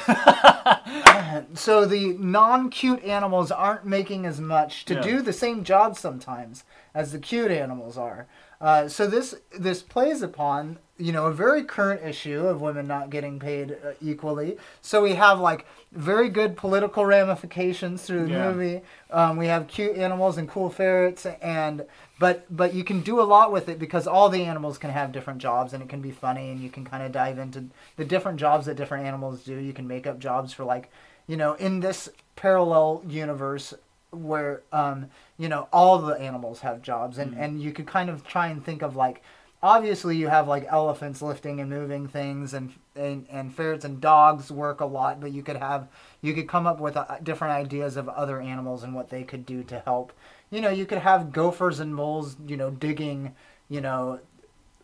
so 1.53 1.85
the 1.85 2.13
non-cute 2.19 3.03
animals 3.03 3.51
aren't 3.51 3.85
making 3.85 4.25
as 4.25 4.41
much 4.41 4.85
to 4.85 4.95
Yeah. 4.95 5.01
do 5.01 5.21
the 5.21 5.33
same 5.33 5.63
job 5.63 5.95
sometimes 5.97 6.63
as 6.93 7.11
the 7.11 7.19
cute 7.19 7.51
animals 7.51 7.97
are. 7.97 8.27
Uh, 8.61 8.87
so 8.87 9.07
this 9.07 9.35
this 9.57 9.81
plays 9.81 10.21
upon 10.21 10.77
you 10.97 11.13
know 11.13 11.27
a 11.27 11.33
very 11.33 11.63
current 11.63 12.03
issue 12.03 12.45
of 12.45 12.59
women 12.59 12.85
not 12.85 13.09
getting 13.09 13.39
paid 13.39 13.71
uh, 13.71 13.91
equally. 14.01 14.57
So 14.81 15.01
we 15.01 15.15
have 15.15 15.39
like 15.39 15.65
very 15.93 16.27
good 16.27 16.57
political 16.57 17.05
ramifications 17.05 18.03
through 18.03 18.25
the 18.27 18.33
Yeah. 18.33 18.51
movie. 18.51 18.81
Um, 19.11 19.37
we 19.37 19.47
have 19.47 19.67
cute 19.67 19.95
animals 19.95 20.37
and 20.37 20.49
cool 20.49 20.69
ferrets, 20.69 21.25
and 21.41 21.85
but 22.19 22.45
but 22.49 22.73
you 22.73 22.83
can 22.83 22.99
do 22.99 23.21
a 23.21 23.23
lot 23.23 23.51
with 23.53 23.69
it 23.69 23.79
because 23.79 24.07
all 24.07 24.27
the 24.29 24.43
animals 24.43 24.77
can 24.77 24.89
have 24.89 25.13
different 25.13 25.39
jobs, 25.39 25.71
and 25.73 25.81
it 25.81 25.87
can 25.87 26.01
be 26.01 26.11
funny, 26.11 26.49
and 26.51 26.59
you 26.59 26.69
can 26.69 26.83
kind 26.83 27.01
of 27.03 27.13
dive 27.13 27.39
into 27.39 27.65
the 27.95 28.03
different 28.03 28.37
jobs 28.39 28.65
that 28.65 28.75
different 28.75 29.05
animals 29.05 29.43
do. 29.45 29.55
You 29.55 29.71
can 29.73 29.87
make 29.87 30.05
up 30.05 30.19
jobs 30.19 30.51
for 30.51 30.65
like 30.65 30.91
you 31.27 31.37
know 31.37 31.53
in 31.53 31.79
this 31.79 32.09
parallel 32.35 33.03
universe 33.07 33.73
where 34.11 34.63
um, 34.71 35.07
you 35.37 35.47
know 35.49 35.67
all 35.71 35.99
the 35.99 36.15
animals 36.15 36.61
have 36.61 36.81
jobs 36.81 37.17
and, 37.17 37.35
and 37.35 37.61
you 37.61 37.71
could 37.71 37.87
kind 37.87 38.09
of 38.09 38.25
try 38.25 38.47
and 38.47 38.63
think 38.63 38.81
of 38.81 38.95
like 38.95 39.21
obviously 39.61 40.15
you 40.15 40.27
have 40.27 40.47
like 40.47 40.65
elephants 40.69 41.21
lifting 41.21 41.59
and 41.59 41.69
moving 41.69 42.07
things 42.07 42.53
and 42.53 42.73
and, 42.95 43.27
and 43.29 43.53
ferrets 43.53 43.85
and 43.85 44.01
dogs 44.01 44.51
work 44.51 44.81
a 44.81 44.85
lot 44.85 45.19
but 45.19 45.31
you 45.31 45.43
could 45.43 45.57
have 45.57 45.87
you 46.21 46.33
could 46.33 46.47
come 46.47 46.65
up 46.65 46.79
with 46.79 46.95
uh, 46.97 47.05
different 47.23 47.53
ideas 47.53 47.97
of 47.97 48.09
other 48.09 48.41
animals 48.41 48.83
and 48.83 48.93
what 48.93 49.09
they 49.09 49.23
could 49.23 49.45
do 49.45 49.63
to 49.63 49.79
help. 49.81 50.13
You 50.49 50.61
know 50.61 50.69
you 50.69 50.85
could 50.85 50.99
have 50.99 51.31
gophers 51.31 51.79
and 51.79 51.93
moles 51.93 52.37
you 52.45 52.57
know 52.57 52.71
digging 52.71 53.35
you 53.69 53.81
know 53.81 54.19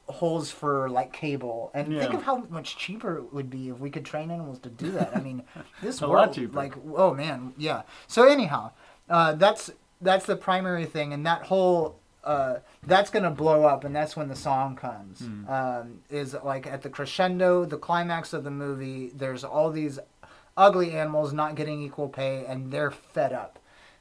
holes 0.07 0.51
for 0.51 0.87
like 0.89 1.11
cable. 1.11 1.71
And 1.73 1.87
think 1.87 2.13
of 2.13 2.23
how 2.23 2.37
much 2.49 2.77
cheaper 2.77 3.17
it 3.17 3.33
would 3.33 3.49
be 3.49 3.69
if 3.69 3.79
we 3.79 3.89
could 3.89 4.05
train 4.05 4.29
animals 4.29 4.59
to 4.59 4.69
do 4.69 4.91
that. 4.91 5.15
I 5.15 5.21
mean 5.21 5.43
this 5.81 6.01
world 6.01 6.37
like 6.53 6.73
oh 6.95 7.13
man 7.13 7.53
yeah. 7.57 7.83
So 8.07 8.27
anyhow 8.27 8.71
uh, 9.09 9.33
that's 9.33 9.71
that's 10.01 10.25
the 10.25 10.35
primary 10.35 10.85
thing 10.85 11.13
and 11.13 11.25
that 11.25 11.43
whole 11.43 11.99
uh, 12.23 12.57
that's 12.83 13.09
gonna 13.11 13.29
blow 13.31 13.63
up 13.65 13.83
and 13.83 13.95
that's 13.95 14.15
when 14.17 14.27
the 14.27 14.35
song 14.35 14.75
comes 14.75 15.19
Hmm. 15.19 15.47
um, 15.47 16.01
is 16.09 16.35
like 16.43 16.65
at 16.67 16.81
the 16.81 16.89
crescendo 16.89 17.65
the 17.65 17.77
climax 17.77 18.33
of 18.33 18.43
the 18.43 18.51
movie 18.51 19.11
there's 19.15 19.43
all 19.43 19.69
these 19.71 19.99
ugly 20.57 20.91
animals 20.93 21.33
not 21.33 21.55
getting 21.55 21.81
equal 21.81 22.09
pay 22.09 22.45
and 22.45 22.71
they're 22.71 22.91
fed 22.91 23.31
up 23.33 23.59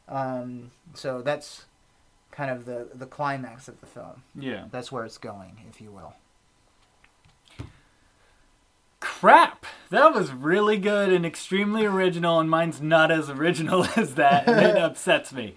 um, 0.08 0.70
so 0.94 1.22
that's 1.22 1.66
kind 2.30 2.50
of 2.50 2.64
the 2.64 2.88
the 2.94 3.06
climax 3.06 3.68
of 3.68 3.80
the 3.80 3.86
film 3.86 4.22
Yeah. 4.34 4.64
that's 4.70 4.90
where 4.90 5.04
it's 5.04 5.18
going 5.18 5.58
if 5.68 5.80
you 5.80 5.90
will 5.92 6.14
Crap! 9.24 9.64
That 9.88 10.12
was 10.12 10.32
really 10.34 10.76
good 10.76 11.10
and 11.10 11.24
extremely 11.24 11.86
original, 11.86 12.40
and 12.40 12.50
mine's 12.50 12.82
not 12.82 13.10
as 13.10 13.30
original 13.30 13.84
as 13.96 14.16
that, 14.16 14.46
and 14.46 14.60
it 14.60 14.76
upsets 14.82 15.32
me. 15.32 15.54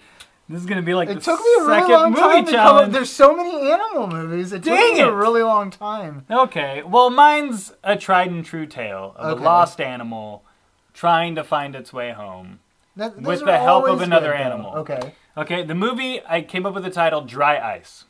This 0.48 0.62
is 0.62 0.66
gonna 0.66 0.82
be 0.82 0.94
like 0.94 1.10
It 1.10 1.16
the 1.16 1.20
took 1.20 1.38
me 1.42 1.46
a 1.60 1.64
really 1.66 1.80
second 1.82 1.92
long 1.92 2.10
movie 2.12 2.22
time 2.22 2.46
to 2.46 2.52
come 2.54 2.60
up. 2.62 2.72
challenge. 2.78 2.94
There's 2.94 3.12
so 3.12 3.36
many 3.36 3.70
animal 3.70 4.08
movies. 4.08 4.54
It 4.54 4.64
took 4.64 4.72
me 4.72 5.02
it. 5.02 5.06
a 5.10 5.12
really 5.14 5.44
long 5.44 5.70
time. 5.70 6.24
Okay, 6.32 6.82
well, 6.84 7.10
mine's 7.10 7.74
a 7.84 7.98
tried 7.98 8.32
and 8.32 8.46
true 8.46 8.68
tale 8.68 9.14
of 9.18 9.34
Okay. 9.34 9.42
a 9.44 9.46
lost 9.46 9.82
animal 9.82 10.46
trying 10.94 11.36
to 11.36 11.44
find 11.44 11.76
its 11.76 11.92
way 11.92 12.14
home. 12.14 12.60
That, 12.96 13.22
With 13.22 13.44
the 13.44 13.58
help 13.60 13.86
of 13.90 14.00
another 14.00 14.32
good, 14.32 14.40
animal. 14.40 14.76
Okay. 14.76 15.14
Okay, 15.36 15.64
the 15.64 15.76
movie 15.76 16.22
I 16.26 16.40
came 16.42 16.66
up 16.66 16.74
with 16.74 16.86
the 16.86 16.90
title 16.90 17.20
Dry 17.20 17.60
Ice. 17.60 18.06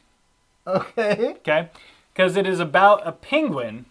Okay. 0.67 1.29
Okay, 1.39 1.69
because 2.13 2.35
it 2.37 2.45
is 2.45 2.59
about 2.59 3.01
a 3.07 3.11
penguin 3.11 3.87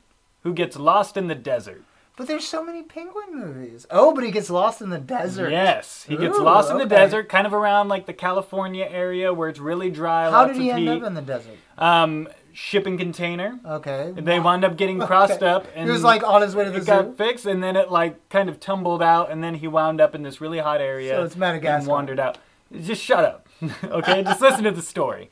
who 0.47 0.55
gets 0.55 0.77
lost 0.77 1.17
in 1.17 1.27
the 1.27 1.35
desert. 1.35 1.83
But 2.17 2.29
there's 2.29 2.47
so 2.47 2.65
many 2.65 2.83
penguin 2.85 3.35
movies. 3.35 3.85
Oh, 3.91 4.15
but 4.15 4.23
he 4.23 4.31
gets 4.31 4.49
lost 4.49 4.81
in 4.81 4.91
the 4.91 4.99
desert. 4.99 5.51
Yes, 5.51 6.05
he 6.09 6.17
gets 6.17 6.39
Ooh, 6.39 6.43
lost 6.45 6.71
in 6.71 6.79
the 6.79 6.85
okay. 6.85 6.95
desert, 6.95 7.29
kind 7.29 7.49
of 7.49 7.53
around 7.53 7.89
like 7.89 8.07
the 8.07 8.13
California 8.15 8.87
area 8.89 9.35
where 9.35 9.49
it's 9.49 9.59
really 9.59 9.91
dry. 9.91 10.31
How 10.31 10.47
did 10.47 10.55
he 10.57 10.71
end 10.71 10.79
heat. 10.79 10.89
up 10.89 11.03
in 11.03 11.15
the 11.15 11.21
desert? 11.21 11.57
Um, 11.77 12.29
shipping 12.53 12.97
container. 12.97 13.59
Okay. 13.67 14.13
They 14.17 14.39
wound 14.39 14.65
up 14.65 14.77
getting 14.77 15.01
crossed 15.01 15.43
Okay. 15.43 15.47
up, 15.47 15.67
and 15.75 15.89
he 15.89 15.93
was 15.93 16.05
like 16.05 16.23
on 16.23 16.43
his 16.43 16.55
way 16.55 16.65
to 16.65 16.71
the 16.71 16.77
it 16.77 16.83
zoo. 16.83 16.87
got 16.87 17.17
fixed, 17.19 17.45
and 17.45 17.61
then 17.61 17.75
it 17.75 17.91
like 17.91 18.29
kind 18.29 18.49
of 18.49 18.61
tumbled 18.61 19.03
out, 19.03 19.33
and 19.33 19.43
then 19.43 19.57
he 19.57 19.67
wound 19.67 20.01
up 20.01 20.15
in 20.15 20.23
this 20.23 20.41
really 20.41 20.61
hot 20.61 20.81
area. 20.81 21.17
So 21.17 21.25
it's 21.25 21.37
Madagascar. 21.37 21.81
And 21.81 21.87
wandered 21.89 22.21
out. 22.21 22.39
Just 22.81 23.03
shut 23.03 23.25
up, 23.25 23.49
okay? 23.85 24.23
Just 24.23 24.41
listen 24.41 24.63
to 24.63 24.71
the 24.71 24.81
story. 24.81 25.29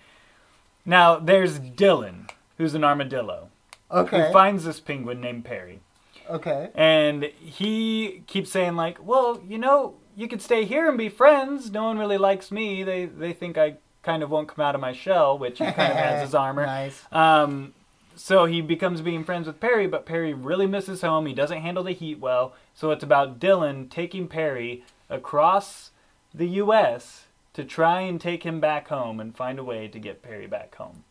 Now 0.85 1.21
there's 1.21 1.61
Dylan, 1.61 2.29
who's 2.59 2.75
an 2.75 2.85
armadillo, 2.85 3.49
okay. 3.95 4.27
who 4.27 4.33
finds 4.33 4.65
this 4.65 4.81
penguin 4.81 5.21
named 5.21 5.45
Perry, 5.45 5.81
okay. 6.29 6.71
and 6.75 7.25
he 7.41 8.23
keeps 8.27 8.51
saying 8.51 8.77
like, 8.77 9.05
"Well, 9.05 9.41
you 9.47 9.59
know, 9.59 9.95
you 10.17 10.29
could 10.29 10.43
stay 10.43 10.65
here 10.65 10.89
and 10.89 10.99
be 10.99 11.09
friends. 11.09 11.71
No 11.71 11.85
one 11.85 11.99
really 11.99 12.19
likes 12.19 12.51
me. 12.51 12.83
They 12.83 13.07
they 13.07 13.33
think 13.33 13.57
I 13.57 13.77
kind 14.03 14.23
of 14.23 14.31
won't 14.31 14.49
come 14.49 14.65
out 14.65 14.75
of 14.75 14.81
my 14.81 14.93
shell, 14.93 15.39
which 15.39 15.59
he 15.59 15.65
kind 15.65 15.93
of 15.93 15.99
has 15.99 16.23
his 16.23 16.35
armor." 16.47 16.67
Nice. 16.67 17.03
Um, 17.13 17.75
so 18.17 18.45
he 18.45 18.61
becomes 18.61 19.01
being 19.01 19.25
friends 19.25 19.47
with 19.47 19.61
Perry, 19.61 19.87
but 19.87 20.07
Perry 20.07 20.35
really 20.35 20.67
misses 20.67 21.03
home. 21.03 21.27
He 21.27 21.35
doesn't 21.35 21.61
handle 21.61 21.83
the 21.83 21.93
heat 21.93 22.21
well. 22.21 22.55
So 22.75 22.91
it's 22.91 23.03
about 23.03 23.41
Dylan 23.41 23.91
taking 23.91 24.29
Perry 24.29 24.85
across 25.11 25.91
the 26.33 26.47
U.S. 26.47 27.25
to 27.55 27.65
try 27.65 28.01
and 28.01 28.21
take 28.21 28.45
him 28.45 28.61
back 28.61 28.89
home 28.89 29.21
and 29.21 29.37
find 29.37 29.59
a 29.59 29.65
way 29.65 29.89
to 29.89 29.99
get 29.99 30.23
Perry 30.23 30.47
back 30.47 30.75
home. 30.77 31.05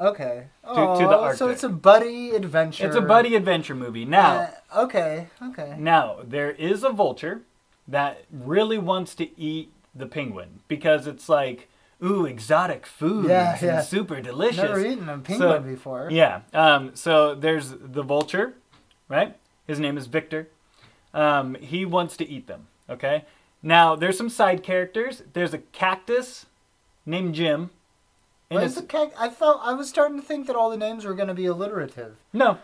Okay. 0.00 0.46
to 0.64 0.74
the 0.74 1.16
Oh, 1.18 1.32
So 1.34 1.48
it's 1.48 1.62
a 1.62 1.68
buddy 1.68 2.30
adventure. 2.30 2.86
It's 2.86 2.96
a 2.96 3.00
buddy 3.02 3.34
adventure 3.36 3.74
movie. 3.74 4.04
Now, 4.04 4.48
Uh, 4.72 4.82
okay. 4.84 5.26
Okay. 5.42 5.74
now 5.78 6.18
there 6.24 6.50
is 6.52 6.82
a 6.84 6.90
vulture 6.90 7.42
that 7.86 8.24
really 8.32 8.78
wants 8.78 9.14
to 9.16 9.38
eat 9.38 9.72
the 9.94 10.06
penguin 10.06 10.60
because 10.68 11.06
it's 11.06 11.28
like, 11.28 11.68
ooh, 12.02 12.24
exotic 12.24 12.86
food. 12.86 13.28
Yeah, 13.28 13.52
and 13.54 13.62
yeah. 13.62 13.80
super 13.82 14.20
delicious. 14.22 14.62
Never 14.62 14.80
eaten 14.86 15.08
a 15.08 15.18
penguin 15.18 15.38
So- 15.38 15.60
before. 15.60 16.08
Yeah. 16.10 16.40
Um, 16.54 16.94
so 16.94 17.34
there's 17.34 17.70
the 17.78 18.02
vulture, 18.02 18.54
right? 19.08 19.36
His 19.66 19.78
name 19.80 19.98
is 19.98 20.06
Victor. 20.06 20.48
Um, 21.12 21.56
he 21.56 21.84
wants 21.84 22.16
to 22.18 22.28
eat 22.28 22.46
them. 22.46 22.68
Okay. 22.88 23.24
Now 23.62 23.96
there's 23.96 24.16
some 24.16 24.30
side 24.30 24.62
characters. 24.62 25.22
There's 25.34 25.52
a 25.52 25.58
cactus 25.58 26.46
named 27.04 27.34
Jim. 27.34 27.70
And 28.50 28.70
the 28.72 28.82
ca- 28.82 29.10
I 29.18 29.28
felt 29.30 29.60
I 29.62 29.72
was 29.74 29.88
starting 29.88 30.20
to 30.20 30.26
think 30.26 30.46
that 30.48 30.56
all 30.56 30.70
the 30.70 30.76
names 30.76 31.04
were 31.04 31.14
going 31.14 31.28
to 31.28 31.34
be 31.34 31.46
alliterative. 31.46 32.16
no. 32.32 32.58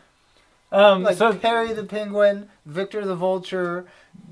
Um, 0.73 1.05
Like 1.05 1.17
so 1.17 1.33
Perry 1.33 1.73
the 1.73 1.85
penguin, 1.85 2.49
Victor 2.67 3.05
the 3.07 3.15
vulture, 3.15 3.87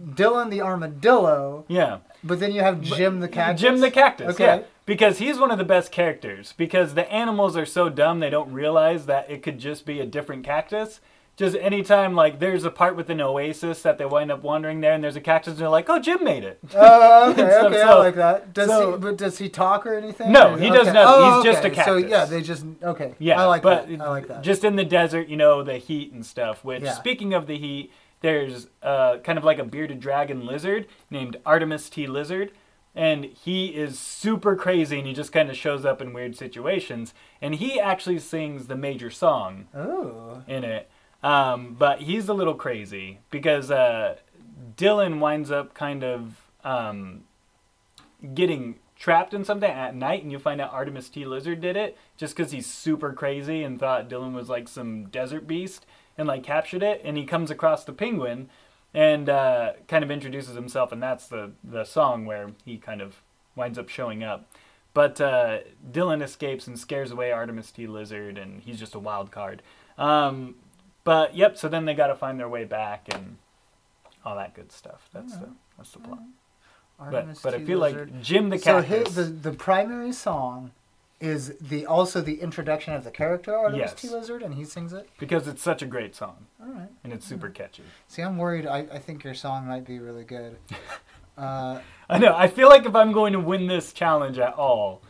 Dylan 0.05 0.51
the 0.51 0.63
armadillo, 0.63 1.65
yeah. 1.69 1.99
but 2.25 2.41
then 2.41 2.51
you 2.51 2.61
have 2.61 2.81
Jim 2.81 3.21
the 3.21 3.29
cactus. 3.29 3.61
Jim 3.61 3.79
the 3.79 3.91
cactus. 3.91 4.35
Okay. 4.35 4.45
Yeah. 4.45 4.63
Because 4.85 5.19
he's 5.19 5.39
one 5.39 5.53
of 5.53 5.59
the 5.59 5.65
best 5.65 5.93
characters. 5.93 6.53
Because 6.57 6.95
the 6.95 7.11
animals 7.11 7.57
are 7.57 7.65
so 7.65 7.89
dumb 7.89 8.19
they 8.19 8.31
don't 8.31 8.53
realize 8.53 9.07
that 9.07 9.31
it 9.31 9.45
could 9.45 9.61
just 9.61 9.87
be 9.87 10.01
a 10.01 10.05
different 10.05 10.45
cactus. 10.45 10.99
Just 11.37 11.57
anytime 11.57 12.15
like 12.15 12.39
there's 12.39 12.65
a 12.65 12.71
part 12.71 12.95
with 12.95 13.11
an 13.11 13.21
oasis 13.21 13.83
that 13.83 13.99
they 13.99 14.05
wind 14.05 14.31
up 14.31 14.43
wandering 14.45 14.81
there 14.81 14.93
and 14.93 15.03
there's 15.03 15.17
a 15.17 15.21
cactus 15.21 15.55
and 15.55 15.63
they're 15.63 15.69
like, 15.69 15.89
oh 15.89 15.99
Jim 15.99 16.23
made 16.23 16.45
it. 16.45 16.61
Oh, 16.75 17.31
okay, 17.33 17.51
So- 17.51 17.67
okay, 17.67 17.83
I 17.83 17.95
like 17.95 18.15
that. 18.15 18.53
Does 18.55 18.69
so- 18.69 18.93
he? 18.93 18.99
But 18.99 19.17
does 19.17 19.39
he 19.39 19.49
talk 19.49 19.85
or 19.85 19.95
anything? 19.95 20.31
No, 20.31 20.55
Or- 20.55 20.59
he 20.59 20.69
does 20.69 20.87
okay. 20.89 20.93
nothing. 20.93 21.15
Oh, 21.25 21.43
He's 21.43 21.53
just 21.53 21.65
a 21.65 21.71
cactus 21.71 21.85
So 21.87 21.97
yeah, 21.97 22.25
they 22.25 22.41
just 22.41 22.65
okay. 22.83 23.15
Yeah, 23.19 23.41
I 23.43 23.47
like 23.47 23.63
but 23.63 23.89
that. 23.89 24.01
I 24.01 24.09
like 24.11 24.29
that. 24.29 24.43
Just 24.43 24.63
in 24.63 24.77
the 24.77 24.85
desert, 24.85 25.27
you 25.29 25.37
know, 25.37 25.63
the 25.65 25.79
heat 25.79 26.13
and 26.13 26.25
stuff. 26.25 26.65
Which, 26.65 26.83
Yeah. 26.85 26.93
speaking 26.93 27.35
of 27.35 27.49
the 27.49 27.59
heat, 27.59 27.91
there's 28.21 28.69
uh, 28.83 29.19
kind 29.19 29.37
of 29.37 29.45
like 29.45 29.59
a 29.59 29.65
bearded 29.65 29.99
dragon 30.01 30.47
lizard 30.47 30.87
named 31.11 31.37
Artemis 31.45 31.91
T. 31.91 32.07
Lizard, 32.07 32.53
and 32.95 33.25
he 33.25 33.67
is 33.67 33.99
super 33.99 34.55
crazy, 34.57 34.99
and 34.99 35.07
he 35.07 35.13
just 35.13 35.33
kind 35.33 35.51
of 35.51 35.57
shows 35.57 35.85
up 35.85 36.01
in 36.01 36.13
weird 36.13 36.37
situations, 36.37 37.13
and 37.43 37.57
he 37.57 37.79
actually 37.81 38.21
sings 38.21 38.69
the 38.69 38.77
major 38.77 39.11
song 39.11 39.67
oh, 39.75 40.43
in 40.47 40.63
it. 40.65 40.89
Um, 41.25 41.75
but 41.79 42.03
he's 42.03 42.29
a 42.29 42.35
little 42.35 42.55
crazy 42.55 43.21
because 43.31 43.71
uh, 43.71 44.17
Dylan 44.77 45.21
winds 45.21 45.51
up 45.51 45.73
kind 45.73 46.05
of 46.05 46.43
um, 46.63 47.23
getting 48.35 48.79
trapped 48.95 49.33
in 49.33 49.43
something 49.43 49.71
at 49.71 49.97
night, 49.97 50.23
and 50.23 50.31
you 50.31 50.39
find 50.39 50.61
out 50.61 50.75
Artemis 50.75 51.09
T. 51.09 51.25
Lizard 51.25 51.63
did 51.63 51.79
it 51.79 51.97
just 52.19 52.37
because 52.37 52.53
he's 52.53 52.67
super 52.67 53.15
crazy 53.15 53.63
and 53.63 53.81
thought 53.81 54.11
Dylan 54.11 54.35
was 54.35 54.51
like 54.51 54.69
some 54.69 55.07
desert 55.07 55.47
beast 55.47 55.87
and 56.19 56.29
like 56.29 56.43
captured 56.43 56.83
it. 56.83 57.01
And 57.03 57.17
he 57.17 57.25
comes 57.25 57.51
across 57.51 57.85
the 57.85 57.95
penguin 57.95 58.51
and 58.93 59.31
uh, 59.31 59.73
kind 59.89 60.05
of 60.05 60.11
introduces 60.11 60.55
himself, 60.55 60.93
and 60.93 61.03
that's 61.03 61.27
the 61.27 61.53
the 61.65 61.85
song 61.85 62.27
where 62.27 62.51
he 62.67 62.77
kind 62.77 63.01
of 63.01 63.23
winds 63.57 63.79
up 63.79 63.89
showing 63.89 64.23
up. 64.23 64.47
But 64.93 65.23
uh, 65.23 65.61
Dylan 65.91 66.23
escapes 66.23 66.67
and 66.67 66.79
scares 66.79 67.11
away 67.11 67.33
Artemis 67.33 67.71
T. 67.71 67.87
Lizard, 67.87 68.37
and 68.37 68.61
he's 68.61 68.79
just 68.79 68.95
a 68.95 68.99
wild 68.99 69.31
card. 69.31 69.63
Um, 69.97 70.57
but 71.05 71.37
yep, 71.37 71.57
so 71.57 71.69
then 71.69 71.85
they 71.85 71.95
got 71.95 72.09
to 72.09 72.15
find 72.15 72.39
their 72.41 72.49
way 72.49 72.65
back 72.65 73.07
and 73.15 73.37
all 74.25 74.37
that 74.37 74.55
good 74.55 74.73
stuff. 74.73 75.09
That's 75.13 75.37
the 75.37 75.49
that's 75.77 75.91
the 75.93 75.99
plot. 76.01 76.21
But 77.11 77.43
but 77.43 77.55
I 77.55 77.59
feel 77.65 77.79
Lizard. 77.81 78.11
like 78.13 78.23
Jim 78.23 78.49
the 78.51 78.57
Cat. 78.59 78.65
so 78.65 78.81
his, 78.83 79.15
the 79.15 79.25
the 79.25 79.53
primary 79.53 80.13
song 80.13 80.71
is 81.21 81.55
the 81.61 81.87
also 81.87 82.21
the 82.21 82.41
introduction 82.41 82.93
of 82.95 83.03
the 83.05 83.11
character 83.11 83.55
Artemis 83.57 83.79
Yes. 83.79 83.95
T. 83.95 84.09
Lizard, 84.09 84.43
and 84.43 84.55
he 84.55 84.65
sings 84.65 84.93
it. 84.93 85.09
because 85.19 85.47
it's 85.49 85.63
such 85.63 85.81
a 85.83 85.87
great 85.87 86.15
song 86.15 86.47
All 86.61 86.69
right. 86.73 86.89
and 87.03 87.13
it's 87.13 87.25
super 87.27 87.49
catchy. 87.49 87.83
See, 88.09 88.21
I'm 88.23 88.37
worried. 88.37 88.67
I, 88.67 88.79
I 88.93 88.99
think 88.99 89.25
your 89.25 89.35
song 89.35 89.67
might 89.67 89.85
be 89.87 89.99
really 89.99 90.25
good. 90.25 90.57
Uh, 91.37 91.81
I 92.09 92.19
know. 92.19 92.33
I 92.33 92.47
feel 92.47 92.69
like 92.69 92.87
if 92.87 92.95
I'm 92.95 93.11
going 93.11 93.33
to 93.33 93.41
win 93.41 93.67
this 93.67 93.93
challenge 93.93 94.39
at 94.39 94.55
all, 94.55 95.03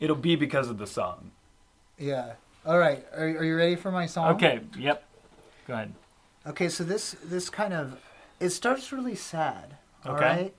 it'll 0.00 0.16
be 0.16 0.34
because 0.34 0.68
of 0.68 0.78
the 0.78 0.86
song. 0.88 1.30
yeah. 1.96 2.32
All 2.66 2.76
right. 2.76 3.06
Are, 3.14 3.24
are 3.24 3.44
you 3.44 3.54
ready 3.56 3.76
for 3.76 3.92
my 3.92 4.06
song? 4.06 4.34
Okay. 4.34 4.58
Yep. 4.76 5.04
Go 5.66 5.74
ahead. 5.74 5.94
Okay, 6.46 6.68
so 6.68 6.84
this 6.84 7.16
this 7.24 7.48
kind 7.50 7.72
of 7.72 7.98
it 8.40 8.50
starts 8.50 8.92
really 8.92 9.14
sad. 9.14 9.76
all 10.04 10.14
Okay. 10.14 10.24
right? 10.24 10.54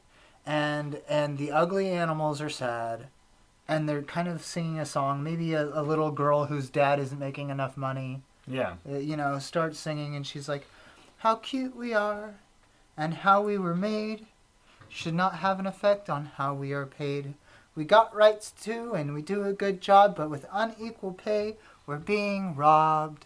And 0.46 1.02
and 1.08 1.38
the 1.38 1.52
ugly 1.52 1.90
animals 1.90 2.42
are 2.42 2.50
sad, 2.50 3.08
and 3.68 3.88
they're 3.90 4.04
kind 4.04 4.28
of 4.28 4.44
singing 4.44 4.80
a 4.80 4.86
song. 4.86 5.24
Maybe 5.24 5.54
a, 5.54 5.66
a 5.68 5.82
little 5.82 6.12
girl 6.12 6.46
whose 6.46 6.70
dad 6.70 7.00
isn't 7.00 7.20
making 7.20 7.50
enough 7.50 7.76
money, 7.78 8.22
Yeah. 8.48 8.76
uh, 8.90 8.98
you 8.98 9.18
know, 9.18 9.40
starts 9.40 9.80
singing, 9.80 10.16
and 10.16 10.26
she's 10.26 10.48
like, 10.50 10.66
"How 11.18 11.36
cute 11.36 11.76
we 11.76 11.94
are, 11.94 12.36
and 12.98 13.14
how 13.16 13.42
we 13.42 13.58
were 13.58 13.76
made, 13.76 14.28
should 14.90 15.16
not 15.16 15.36
have 15.38 15.60
an 15.60 15.66
effect 15.68 16.10
on 16.10 16.26
how 16.38 16.54
we 16.54 16.72
are 16.74 16.86
paid. 16.86 17.34
We 17.76 17.84
got 17.86 18.16
rights 18.16 18.52
too, 18.52 18.94
and 18.94 19.14
we 19.14 19.22
do 19.22 19.44
a 19.44 19.54
good 19.54 19.82
job, 19.82 20.16
but 20.16 20.30
with 20.30 20.46
unequal 20.52 21.14
pay, 21.14 21.58
we're 21.86 21.98
being 21.98 22.56
robbed." 22.56 23.26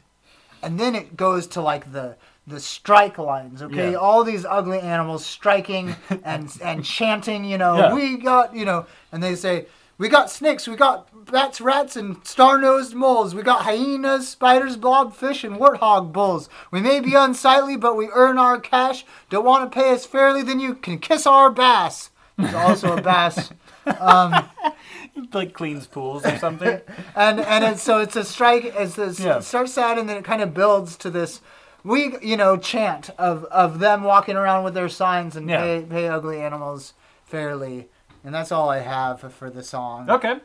And 0.61 0.79
then 0.79 0.95
it 0.95 1.15
goes 1.17 1.47
to 1.47 1.61
like 1.61 1.91
the 1.91 2.15
the 2.47 2.59
strike 2.59 3.17
lines, 3.19 3.61
okay? 3.61 3.91
Yeah. 3.91 3.97
All 3.97 4.23
these 4.23 4.43
ugly 4.43 4.79
animals 4.79 5.23
striking 5.25 5.95
and 6.23 6.51
and 6.63 6.83
chanting, 6.83 7.45
you 7.45 7.57
know, 7.57 7.77
Yeah. 7.77 7.93
we 7.93 8.17
got, 8.17 8.55
you 8.55 8.65
know, 8.65 8.85
and 9.11 9.21
they 9.21 9.35
say, 9.35 9.67
we 9.99 10.07
got 10.09 10.31
snakes, 10.31 10.67
we 10.67 10.75
got 10.75 11.09
bats, 11.31 11.59
rats, 11.61 11.95
and 11.97 12.25
star-nosed 12.25 12.95
moles. 12.95 13.35
We 13.35 13.43
got 13.43 13.63
hyenas, 13.63 14.29
spiders, 14.29 14.77
blobfish, 14.77 15.43
and 15.43 15.57
warthog 15.57 16.11
bulls. 16.13 16.49
We 16.71 16.79
may 16.81 17.01
be 17.01 17.13
unsightly, 17.15 17.75
but 17.75 17.97
we 17.97 18.07
earn 18.13 18.37
our 18.37 18.59
cash. 18.59 19.05
Don't 19.29 19.43
want 19.45 19.69
to 19.69 19.75
pay 19.79 19.91
us 19.93 20.05
fairly, 20.05 20.41
then 20.41 20.59
you 20.61 20.73
can 20.73 20.99
kiss 20.99 21.27
our 21.27 21.51
bass. 21.51 22.09
There's 22.39 22.53
also 22.55 22.97
a 22.97 23.01
bass. 23.01 23.51
like 25.33 25.53
cleans 25.53 25.85
pools 25.87 26.25
or 26.25 26.37
something. 26.37 26.79
and 27.15 27.39
and 27.39 27.63
it's, 27.65 27.81
so 27.81 27.99
it's 27.99 28.15
a 28.15 28.23
strike. 28.23 28.65
It's 28.65 28.95
this 28.95 29.19
Yeah. 29.19 29.37
it 29.37 29.43
starts 29.43 29.77
out 29.77 29.97
and 29.99 30.07
then 30.07 30.17
it 30.17 30.23
kind 30.23 30.41
of 30.41 30.53
builds 30.53 30.95
to 30.97 31.09
this 31.09 31.41
we 31.83 32.15
you 32.21 32.37
know 32.37 32.57
chant 32.57 33.09
of 33.17 33.43
of 33.45 33.79
them 33.79 34.03
walking 34.03 34.35
around 34.35 34.63
with 34.63 34.73
their 34.73 34.89
signs 34.89 35.35
and 35.35 35.49
Yeah. 35.49 35.61
pay 35.61 35.85
pay 35.89 36.07
ugly 36.07 36.41
animals 36.41 36.93
fairly, 37.25 37.87
and 38.23 38.33
that's 38.33 38.51
all 38.51 38.69
I 38.69 38.79
have 38.79 39.33
for 39.33 39.49
the 39.49 39.63
song. 39.63 40.09
okay. 40.09 40.39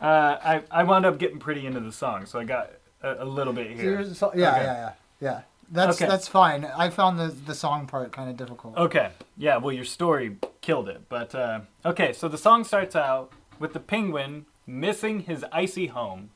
Uh, 0.00 0.38
I 0.42 0.62
I 0.70 0.84
wound 0.84 1.04
up 1.04 1.18
getting 1.18 1.38
pretty 1.38 1.66
into 1.66 1.80
the 1.80 1.92
song, 1.92 2.24
so 2.26 2.38
I 2.38 2.44
got 2.44 2.70
a, 3.02 3.22
a 3.22 3.24
little 3.24 3.52
bit 3.52 3.70
here. 3.70 4.00
is 4.00 4.16
so- 4.18 4.32
yeah, 4.34 4.50
Okay. 4.52 4.62
yeah, 4.64 4.74
yeah, 4.74 4.92
yeah. 5.20 5.40
That's 5.70 5.96
Okay. 6.00 6.08
that's 6.10 6.26
fine. 6.28 6.64
I 6.64 6.90
found 6.90 7.18
the 7.18 7.28
the 7.28 7.54
song 7.54 7.86
part 7.86 8.10
kind 8.12 8.28
of 8.28 8.36
difficult. 8.36 8.76
Okay. 8.76 9.10
Yeah. 9.36 9.58
Well, 9.58 9.72
your 9.72 9.84
story 9.84 10.36
killed 10.60 10.88
it. 10.88 11.08
But 11.08 11.34
uh, 11.34 11.60
okay, 11.84 12.12
so 12.12 12.28
the 12.28 12.38
song 12.38 12.64
starts 12.64 12.96
out 12.96 13.32
with 13.58 13.72
the 13.72 13.80
penguin 13.80 14.46
missing 14.66 15.20
his 15.20 15.44
icy 15.52 15.86
home. 15.88 16.30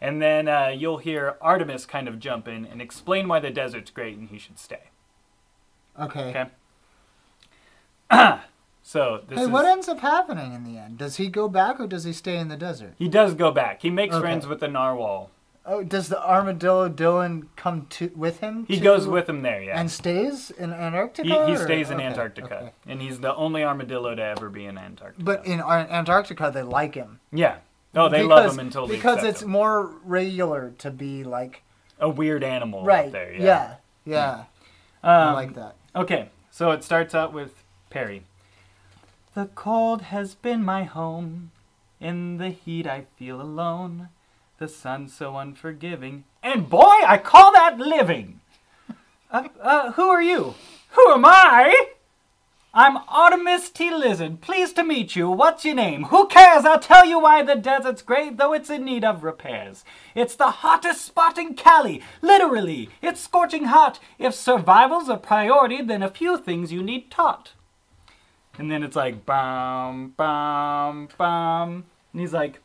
And 0.00 0.22
then 0.22 0.48
uh, 0.48 0.68
you'll 0.68 0.96
hear 0.98 1.36
Artemis 1.42 1.84
kind 1.84 2.08
of 2.08 2.18
jump 2.18 2.48
in 2.48 2.64
and 2.64 2.80
explain 2.80 3.28
why 3.28 3.38
the 3.40 3.50
desert's 3.50 3.90
great 3.90 4.16
and 4.16 4.28
he 4.30 4.38
should 4.38 4.58
stay. 4.58 4.84
Okay. 6.00 6.30
Okay. 6.30 6.46
so 8.82 9.20
this 9.28 9.38
Hey, 9.38 9.44
is, 9.44 9.50
what 9.50 9.66
ends 9.66 9.88
up 9.88 10.00
happening 10.00 10.54
in 10.54 10.64
the 10.64 10.78
end? 10.78 10.98
Does 10.98 11.16
he 11.16 11.28
go 11.28 11.48
back 11.48 11.78
or 11.80 11.86
does 11.86 12.04
he 12.04 12.12
stay 12.12 12.36
in 12.38 12.48
the 12.48 12.56
desert? 12.56 12.94
he 12.98 13.08
does 13.08 13.34
go 13.34 13.50
back. 13.50 13.82
He 13.82 13.90
makes 13.90 14.14
Okay. 14.14 14.22
friends 14.22 14.46
with 14.46 14.60
the 14.60 14.68
narwhal. 14.68 15.30
Oh, 15.66 15.82
does 15.84 16.08
the 16.08 16.22
armadillo 16.22 16.88
Dylan 16.88 17.48
come 17.54 17.86
to 17.90 18.10
with 18.16 18.40
him? 18.40 18.64
He 18.66 18.76
to- 18.76 18.82
goes 18.82 19.06
with 19.06 19.28
him 19.28 19.42
there, 19.42 19.62
yeah. 19.62 19.78
and 19.78 19.90
stays 19.90 20.50
in 20.50 20.72
Antarctica. 20.72 21.28
he, 21.28 21.34
he 21.34 21.56
or- 21.58 21.64
stays 21.64 21.90
in 21.90 21.96
okay, 21.96 22.06
Antarctica, 22.06 22.56
okay. 22.56 22.72
and 22.86 23.02
he's 23.02 23.20
the 23.20 23.34
only 23.34 23.62
armadillo 23.62 24.14
to 24.14 24.22
ever 24.22 24.48
be 24.48 24.64
in 24.64 24.78
Antarctica. 24.78 25.22
But 25.22 25.46
in 25.46 25.60
Antarctica, 25.60 26.50
they 26.52 26.62
like 26.62 26.94
him. 26.94 27.20
yeah, 27.30 27.58
oh, 27.94 28.08
they 28.08 28.22
because, 28.22 28.28
love 28.28 28.52
him 28.54 28.58
until 28.60 28.86
because 28.88 29.22
it's 29.22 29.42
him. 29.42 29.50
more 29.50 29.94
regular 30.04 30.72
to 30.78 30.90
be 30.90 31.24
like 31.24 31.62
a 31.98 32.08
weird 32.08 32.42
animal 32.42 32.82
right. 32.82 33.12
there. 33.12 33.34
yeah, 33.34 33.76
yeah. 34.04 34.44
Um, 35.02 35.10
I 35.10 35.32
like 35.32 35.54
that. 35.54 35.76
Okay, 35.94 36.30
so 36.50 36.70
it 36.70 36.82
starts 36.82 37.14
out 37.14 37.32
with 37.32 37.62
Perry. 37.90 38.24
The 39.34 39.46
cold 39.54 40.02
has 40.02 40.34
been 40.34 40.64
my 40.64 40.84
home. 40.84 41.52
In 42.00 42.38
the 42.38 42.48
heat, 42.48 42.86
I 42.86 43.04
feel 43.16 43.40
alone. 43.42 44.08
The 44.60 44.68
sun's 44.68 45.14
so 45.14 45.38
unforgiving. 45.38 46.24
And 46.42 46.68
boy, 46.68 46.98
I 47.06 47.16
call 47.16 47.50
that 47.52 47.78
living! 47.78 48.42
Uh, 49.30 49.48
uh, 49.58 49.92
who 49.92 50.10
are 50.10 50.20
you? 50.20 50.54
Who 50.90 51.12
am 51.12 51.24
I? 51.24 51.86
I'm 52.74 52.98
Artemis 53.08 53.70
T. 53.70 53.90
Lizard. 53.90 54.42
Pleased 54.42 54.76
to 54.76 54.84
meet 54.84 55.16
you. 55.16 55.30
What's 55.30 55.64
your 55.64 55.76
name? 55.76 56.04
Who 56.04 56.28
cares? 56.28 56.66
I'll 56.66 56.78
tell 56.78 57.06
you 57.06 57.20
why 57.20 57.42
the 57.42 57.54
desert's 57.54 58.02
great, 58.02 58.36
though 58.36 58.52
it's 58.52 58.68
in 58.68 58.84
need 58.84 59.02
of 59.02 59.24
repairs. 59.24 59.82
It's 60.14 60.36
the 60.36 60.50
hottest 60.50 61.06
spot 61.06 61.38
in 61.38 61.54
Cali. 61.54 62.02
Literally, 62.20 62.90
it's 63.00 63.22
scorching 63.22 63.64
hot. 63.64 63.98
If 64.18 64.34
survival's 64.34 65.08
a 65.08 65.16
priority, 65.16 65.80
then 65.80 66.02
a 66.02 66.10
few 66.10 66.36
things 66.36 66.70
you 66.70 66.82
need 66.82 67.10
taught. 67.10 67.52
And 68.58 68.70
then 68.70 68.82
it's 68.82 68.96
like, 68.96 69.24
bum, 69.24 70.12
bum, 70.18 71.08
bum. 71.16 71.84
And 72.12 72.20
he's 72.20 72.34
like, 72.34 72.60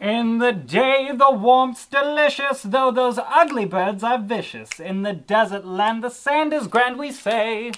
in 0.00 0.38
the 0.38 0.52
day 0.52 1.10
the 1.14 1.30
warmth's 1.30 1.86
delicious, 1.86 2.62
though 2.62 2.90
those 2.90 3.18
ugly 3.18 3.64
birds 3.64 4.02
are 4.02 4.18
vicious. 4.18 4.80
In 4.80 5.02
the 5.02 5.12
desert 5.12 5.64
land 5.64 6.02
the 6.02 6.10
sand 6.10 6.52
is 6.52 6.66
grand, 6.66 6.98
we 6.98 7.12
say. 7.12 7.72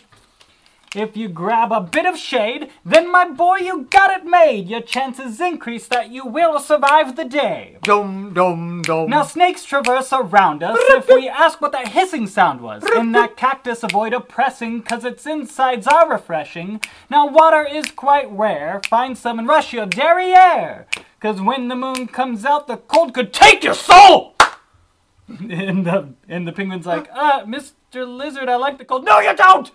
If 0.95 1.17
you 1.17 1.29
grab 1.29 1.73
a 1.73 1.81
bit 1.81 2.07
of 2.07 2.17
shade, 2.17 2.71
then 2.85 3.11
my 3.11 3.29
boy, 3.29 3.57
you 3.57 3.89
got 3.91 4.17
it 4.17 4.25
made. 4.25 4.69
Your 4.69 4.81
chances 4.81 5.41
increase 5.41 5.89
that 5.89 6.11
you 6.11 6.25
will 6.25 6.61
survive 6.61 7.17
the 7.17 7.25
day. 7.25 7.79
Dum 7.83 8.33
dum 8.33 8.83
dum. 8.83 9.11
Now 9.11 9.25
snakes 9.25 9.65
traverse 9.65 10.13
around 10.13 10.63
us. 10.63 10.79
If 10.81 11.09
we 11.09 11.29
ask 11.29 11.61
what 11.61 11.73
that 11.73 11.89
hissing 11.89 12.29
sound 12.29 12.61
was, 12.61 12.85
in 12.97 13.11
that 13.13 13.37
cactus 13.37 13.83
avoid 13.83 14.13
oppressing, 14.13 14.83
cause 14.83 15.05
its 15.05 15.27
insides 15.27 15.89
are 15.89 16.09
refreshing. 16.09 16.81
Now 17.11 17.27
water 17.27 17.67
is 17.67 17.91
quite 17.91 18.31
rare. 18.31 18.81
Find 18.89 19.19
some 19.19 19.41
and 19.41 19.49
rush 19.49 19.73
your 19.73 19.87
derriere. 19.87 20.87
Cause 21.19 21.41
when 21.41 21.69
the 21.69 21.77
moon 21.77 22.07
comes 22.07 22.45
out, 22.45 22.69
the 22.69 22.77
cold 22.77 23.15
could 23.15 23.33
take 23.33 23.65
your 23.65 23.75
soul. 23.75 24.37
and 25.29 25.87
the 25.87 26.15
and 26.29 26.47
the 26.47 26.53
penguin's 26.53 26.87
like, 26.87 27.09
uh, 27.13 27.45
Mr. 27.45 28.07
Lizard, 28.07 28.49
I 28.49 28.57
like 28.57 28.79
the 28.79 28.85
cold. 28.85 29.05
No, 29.05 29.19
you 29.19 29.35
don't. 29.35 29.73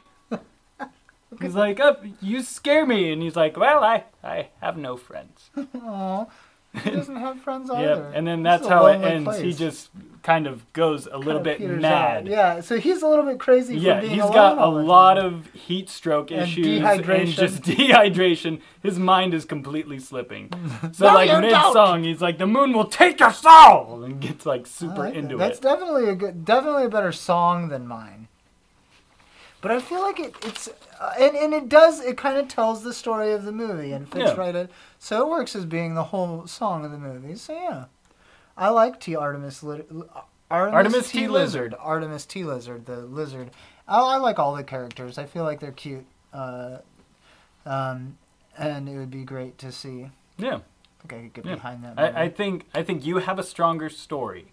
He's 1.41 1.55
like, 1.55 1.79
uh, 1.79 1.95
you 2.21 2.41
scare 2.41 2.85
me, 2.85 3.11
and 3.11 3.21
he's 3.21 3.35
like, 3.35 3.55
well, 3.57 3.83
I 3.83 4.05
I 4.23 4.47
have 4.61 4.77
no 4.77 4.97
friends. 4.97 5.51
Aw, 5.75 6.25
he 6.83 6.89
doesn't 6.91 7.15
have 7.15 7.39
friends 7.41 7.69
Yeah, 7.73 7.79
either. 7.79 8.11
and 8.15 8.27
then 8.27 8.41
that's 8.43 8.67
how 8.67 8.87
it 8.87 8.93
lonely 8.99 9.07
ends. 9.11 9.37
He 9.39 9.53
just 9.53 9.89
kind 10.23 10.47
of 10.47 10.71
goes 10.73 11.07
a 11.07 11.17
little 11.17 11.41
Kinda 11.43 11.57
bit 11.67 11.79
mad. 11.81 12.17
out. 12.23 12.25
Yeah, 12.25 12.61
so 12.61 12.77
he's 12.79 13.01
a 13.03 13.07
little 13.07 13.25
bit 13.25 13.39
crazy. 13.39 13.77
Yeah, 13.77 13.95
for 13.95 14.01
being 14.01 14.13
he's 14.13 14.21
alone 14.23 14.33
got 14.33 14.57
a 14.57 14.67
lot 14.67 15.13
time. 15.15 15.25
of 15.25 15.51
heat 15.53 15.89
stroke 15.89 16.29
And 16.31 16.41
issues 16.41 16.81
and 16.83 17.27
just 17.27 17.61
dehydration. 17.63 18.61
His 18.83 18.97
mind 18.99 19.33
is 19.33 19.45
completely 19.45 19.99
slipping. 19.99 20.49
So 20.93 21.07
No, 21.07 21.13
like 21.13 21.41
mid 21.41 21.51
song, 21.51 22.03
he's 22.05 22.21
like, 22.21 22.37
"The 22.39 22.47
moon 22.47 22.73
will 22.73 22.85
take 22.87 23.19
your 23.19 23.33
soul," 23.33 24.03
and 24.03 24.19
gets 24.19 24.45
like 24.47 24.65
super 24.65 25.03
like 25.03 25.13
that. 25.13 25.19
into 25.19 25.37
That's 25.37 25.59
definitely 25.59 26.09
a 26.09 26.15
good, 26.15 26.43
definitely 26.45 26.85
a 26.85 26.89
better 26.89 27.11
song 27.11 27.67
than 27.69 27.87
mine. 27.87 28.28
But 29.61 29.71
I 29.71 29.79
feel 29.79 29.99
like 30.01 30.19
it, 30.19 30.33
it's, 30.43 30.69
uh, 31.01 31.13
and, 31.19 31.35
and 31.35 31.53
it 31.53 31.67
does, 31.67 31.99
it 31.99 32.15
kind 32.17 32.37
of 32.37 32.47
tells 32.47 32.81
the 32.83 32.93
story 32.93 33.33
of 33.33 33.43
the 33.43 33.51
movie 33.51 33.91
and 33.91 34.07
fits 34.09 34.25
Yeah. 34.31 34.35
right 34.35 34.55
in. 34.55 34.69
So 34.99 35.21
it 35.21 35.29
works 35.29 35.53
as 35.55 35.65
being 35.65 35.95
the 35.95 36.03
whole 36.05 36.47
song 36.47 36.85
of 36.85 36.91
the 36.91 36.97
movie. 36.97 37.35
So 37.35 37.53
yeah, 37.53 37.85
I 38.57 38.69
like 38.69 39.01
T. 39.01 39.15
Artemis, 39.17 39.61
Lit- 39.61 39.89
Artemis, 40.49 40.75
Artemis 40.75 41.11
T. 41.11 41.27
Lizard. 41.27 41.75
Artemis 41.77 42.25
T. 42.25 42.43
Lizard, 42.45 42.85
the 42.85 42.97
lizard. 43.01 43.51
I, 43.87 43.99
I 43.99 44.17
like 44.17 44.39
all 44.39 44.55
the 44.55 44.63
characters. 44.63 45.17
I 45.17 45.25
feel 45.25 45.43
like 45.43 45.59
they're 45.59 45.71
cute. 45.73 46.05
Uh, 46.33 46.77
um, 47.65 48.17
and 48.57 48.87
it 48.87 48.97
would 48.97 49.11
be 49.11 49.23
great 49.23 49.57
to 49.59 49.71
see. 49.71 50.09
Yeah, 50.37 50.55
I 51.03 51.07
think 51.07 51.13
I 51.13 51.21
could 51.23 51.33
get 51.33 51.45
Yeah. 51.45 51.55
behind 51.55 51.83
that. 51.83 51.95
Movie. 51.97 52.07
I, 52.17 52.23
I 52.23 52.29
think 52.29 52.65
I 52.73 52.83
think 52.83 53.05
you 53.05 53.17
have 53.17 53.39
a 53.39 53.43
stronger 53.43 53.89
story, 53.89 54.51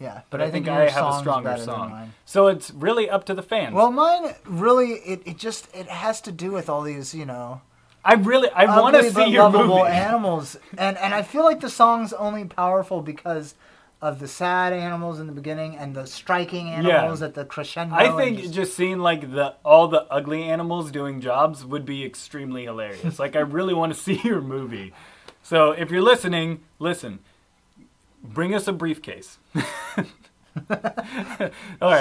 yeah, 0.00 0.22
but 0.30 0.40
I 0.40 0.50
think 0.50 0.66
your 0.66 0.74
I 0.74 0.88
have 0.88 1.14
a 1.14 1.18
stronger 1.18 1.56
song. 1.58 2.12
So 2.24 2.46
it's 2.48 2.70
really 2.72 3.08
up 3.10 3.24
to 3.26 3.34
the 3.34 3.42
fans. 3.42 3.74
Well, 3.74 3.92
mine 3.92 4.34
really 4.46 4.92
it, 4.92 5.22
it 5.26 5.36
just 5.36 5.68
it 5.74 5.86
has 5.88 6.20
to 6.22 6.32
do 6.32 6.50
with 6.52 6.68
all 6.68 6.82
these 6.82 7.14
you 7.14 7.26
know 7.26 7.60
I 8.04 8.14
really 8.14 8.48
I 8.50 8.64
want 8.80 8.96
to 8.96 9.10
see 9.12 9.26
your 9.28 9.42
lovable 9.44 9.78
movie. 9.80 9.90
animals, 9.90 10.56
and 10.78 10.96
and 10.98 11.14
I 11.14 11.22
feel 11.22 11.44
like 11.44 11.60
the 11.60 11.68
song's 11.68 12.12
only 12.14 12.44
powerful 12.46 13.02
because 13.02 13.54
of 14.02 14.18
the 14.18 14.26
sad 14.26 14.72
animals 14.72 15.20
in 15.20 15.26
the 15.26 15.32
beginning 15.34 15.76
and 15.76 15.94
the 15.94 16.06
striking 16.06 16.70
animals 16.70 17.20
at 17.20 17.34
the 17.34 17.44
crescendo. 17.44 17.94
I 17.94 18.10
think 18.16 18.38
just- 18.38 18.54
just 18.54 18.74
seeing 18.74 19.00
like 19.00 19.32
the 19.32 19.54
all 19.66 19.88
the 19.88 20.06
ugly 20.10 20.44
animals 20.44 20.90
doing 20.90 21.20
jobs 21.20 21.62
would 21.66 21.84
be 21.84 22.02
extremely 22.02 22.64
hilarious. 22.64 23.18
like 23.18 23.36
I 23.36 23.40
really 23.40 23.74
want 23.74 23.92
to 23.92 23.98
see 24.06 24.18
your 24.24 24.40
movie. 24.40 24.94
So 25.42 25.72
if 25.72 25.90
you're 25.90 26.00
listening, 26.02 26.60
listen. 26.78 27.18
Bring 28.22 28.54
us 28.54 28.68
a 28.68 28.72
briefcase. 28.72 29.38
all 29.54 29.60
right, 30.68 31.50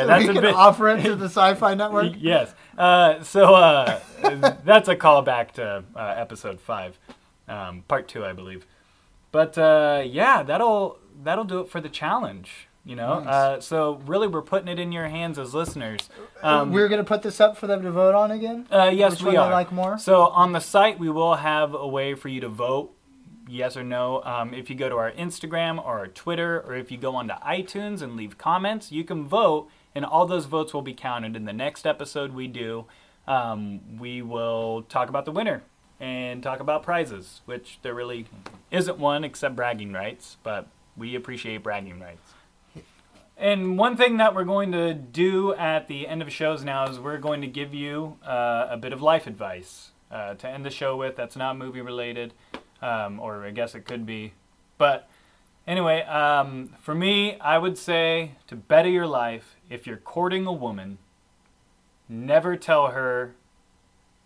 so 0.01 0.07
that's 0.07 0.23
we 0.23 0.29
a 0.29 0.33
can 0.33 0.41
bit. 0.41 0.55
offer 0.55 0.89
it 0.89 1.03
to 1.03 1.15
the 1.15 1.25
Sci-Fi 1.29 1.75
Network. 1.75 2.13
yes. 2.17 2.53
Uh, 2.77 3.21
so 3.23 3.53
uh, 3.55 3.99
that's 4.65 4.87
a 4.87 4.95
callback 4.95 5.51
to 5.53 5.83
uh, 5.95 5.99
episode 6.17 6.59
five, 6.59 6.97
um, 7.47 7.83
part 7.87 8.07
two, 8.07 8.25
I 8.25 8.33
believe. 8.33 8.65
But 9.31 9.57
uh, 9.57 10.03
yeah, 10.05 10.41
that'll 10.43 10.97
that'll 11.23 11.43
do 11.45 11.59
it 11.61 11.69
for 11.69 11.79
the 11.79 11.89
challenge. 11.89 12.67
You 12.85 12.95
know, 12.95 13.19
Nice. 13.19 13.27
uh, 13.33 13.61
so 13.61 14.01
really, 14.07 14.27
we're 14.27 14.41
putting 14.41 14.67
it 14.67 14.79
in 14.79 14.91
your 14.91 15.07
hands 15.09 15.37
as 15.37 15.53
listeners. 15.53 16.09
Um, 16.41 16.71
We're 16.71 16.87
gonna 16.87 17.03
put 17.03 17.21
this 17.21 17.39
up 17.39 17.55
for 17.55 17.67
them 17.67 17.83
to 17.83 17.91
vote 17.91 18.15
on 18.15 18.31
again. 18.31 18.65
uh, 18.71 18.89
yes, 18.91 19.11
Which 19.11 19.21
we 19.21 19.27
one 19.27 19.35
are. 19.37 19.47
they 19.49 19.53
like 19.53 19.71
more? 19.71 19.99
So 19.99 20.21
on 20.27 20.53
the 20.53 20.59
site, 20.61 20.97
we 20.97 21.09
will 21.09 21.35
have 21.35 21.75
a 21.75 21.87
way 21.87 22.15
for 22.15 22.29
you 22.29 22.41
to 22.41 22.47
vote, 22.49 22.91
yes 23.49 23.75
or 23.75 23.83
no. 23.83 24.23
Um, 24.23 24.53
if 24.53 24.69
you 24.69 24.75
go 24.75 24.89
to 24.89 24.95
our 24.95 25.11
Instagram 25.11 25.79
or 25.79 25.99
our 25.99 26.07
Twitter, 26.07 26.61
or 26.61 26.75
if 26.75 26.91
you 26.91 26.97
go 26.97 27.15
onto 27.15 27.33
iTunes 27.35 28.01
and 28.01 28.15
leave 28.15 28.37
comments, 28.37 28.91
you 28.91 29.03
can 29.03 29.25
vote, 29.25 29.69
and 29.95 30.05
all 30.05 30.25
those 30.25 30.45
votes 30.45 30.73
will 30.73 30.81
be 30.81 30.93
counted. 30.93 31.35
In 31.35 31.45
the 31.45 31.53
next 31.53 31.85
episode 31.85 32.33
we 32.33 32.47
do, 32.47 32.85
um, 33.27 33.99
we 33.99 34.21
will 34.21 34.83
talk 34.83 35.09
about 35.09 35.25
the 35.25 35.31
winner 35.31 35.63
and 35.99 36.41
talk 36.41 36.59
about 36.59 36.83
prizes, 36.83 37.41
which 37.45 37.79
there 37.81 37.93
really 37.93 38.25
isn't 38.71 38.97
one 38.97 39.23
except 39.23 39.55
bragging 39.55 39.91
rights, 39.91 40.37
but 40.43 40.67
we 40.95 41.15
appreciate 41.15 41.63
bragging 41.63 41.99
rights. 41.99 42.33
And 43.37 43.77
one 43.77 43.95
thing 43.95 44.17
that 44.17 44.35
we're 44.35 44.43
going 44.43 44.73
to 44.73 44.93
do 44.93 45.53
at 45.53 45.87
the 45.87 46.07
end 46.07 46.21
of 46.21 46.29
shows 46.31 46.63
now 46.63 46.87
is 46.89 46.99
we're 46.99 47.17
going 47.17 47.39
to 47.41 47.47
give 47.47 47.73
you 47.73 48.17
uh, 48.25 48.67
a 48.69 48.77
bit 48.77 48.91
of 48.91 49.01
life 49.01 49.27
advice 49.27 49.91
uh, 50.11 50.33
to 50.35 50.47
end 50.49 50.65
the 50.65 50.69
show 50.69 50.97
with. 50.97 51.15
That's 51.15 51.37
not 51.37 51.57
movie 51.57 51.79
related, 51.79 52.33
um, 52.81 53.19
or 53.19 53.45
I 53.45 53.51
guess 53.51 53.75
it 53.75 53.85
could 53.85 54.05
be. 54.05 54.33
But 54.77 55.09
anyway, 55.67 56.01
um, 56.03 56.75
for 56.79 56.95
me, 56.95 57.39
I 57.39 57.57
would 57.57 57.77
say 57.77 58.31
to 58.47 58.55
better 58.55 58.89
your 58.89 59.07
life, 59.07 59.55
if 59.69 59.85
you're 59.85 59.97
courting 59.97 60.45
a 60.45 60.53
woman, 60.53 60.97
never 62.07 62.55
tell 62.55 62.87
her 62.87 63.35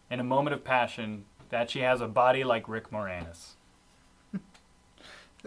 in 0.10 0.20
a 0.20 0.24
moment 0.24 0.54
of 0.54 0.64
passion 0.64 1.26
that 1.50 1.70
she 1.70 1.80
has 1.80 2.02
a 2.02 2.08
body 2.08 2.44
like 2.44 2.68
Rick 2.68 2.90
Moranis. 2.92 3.54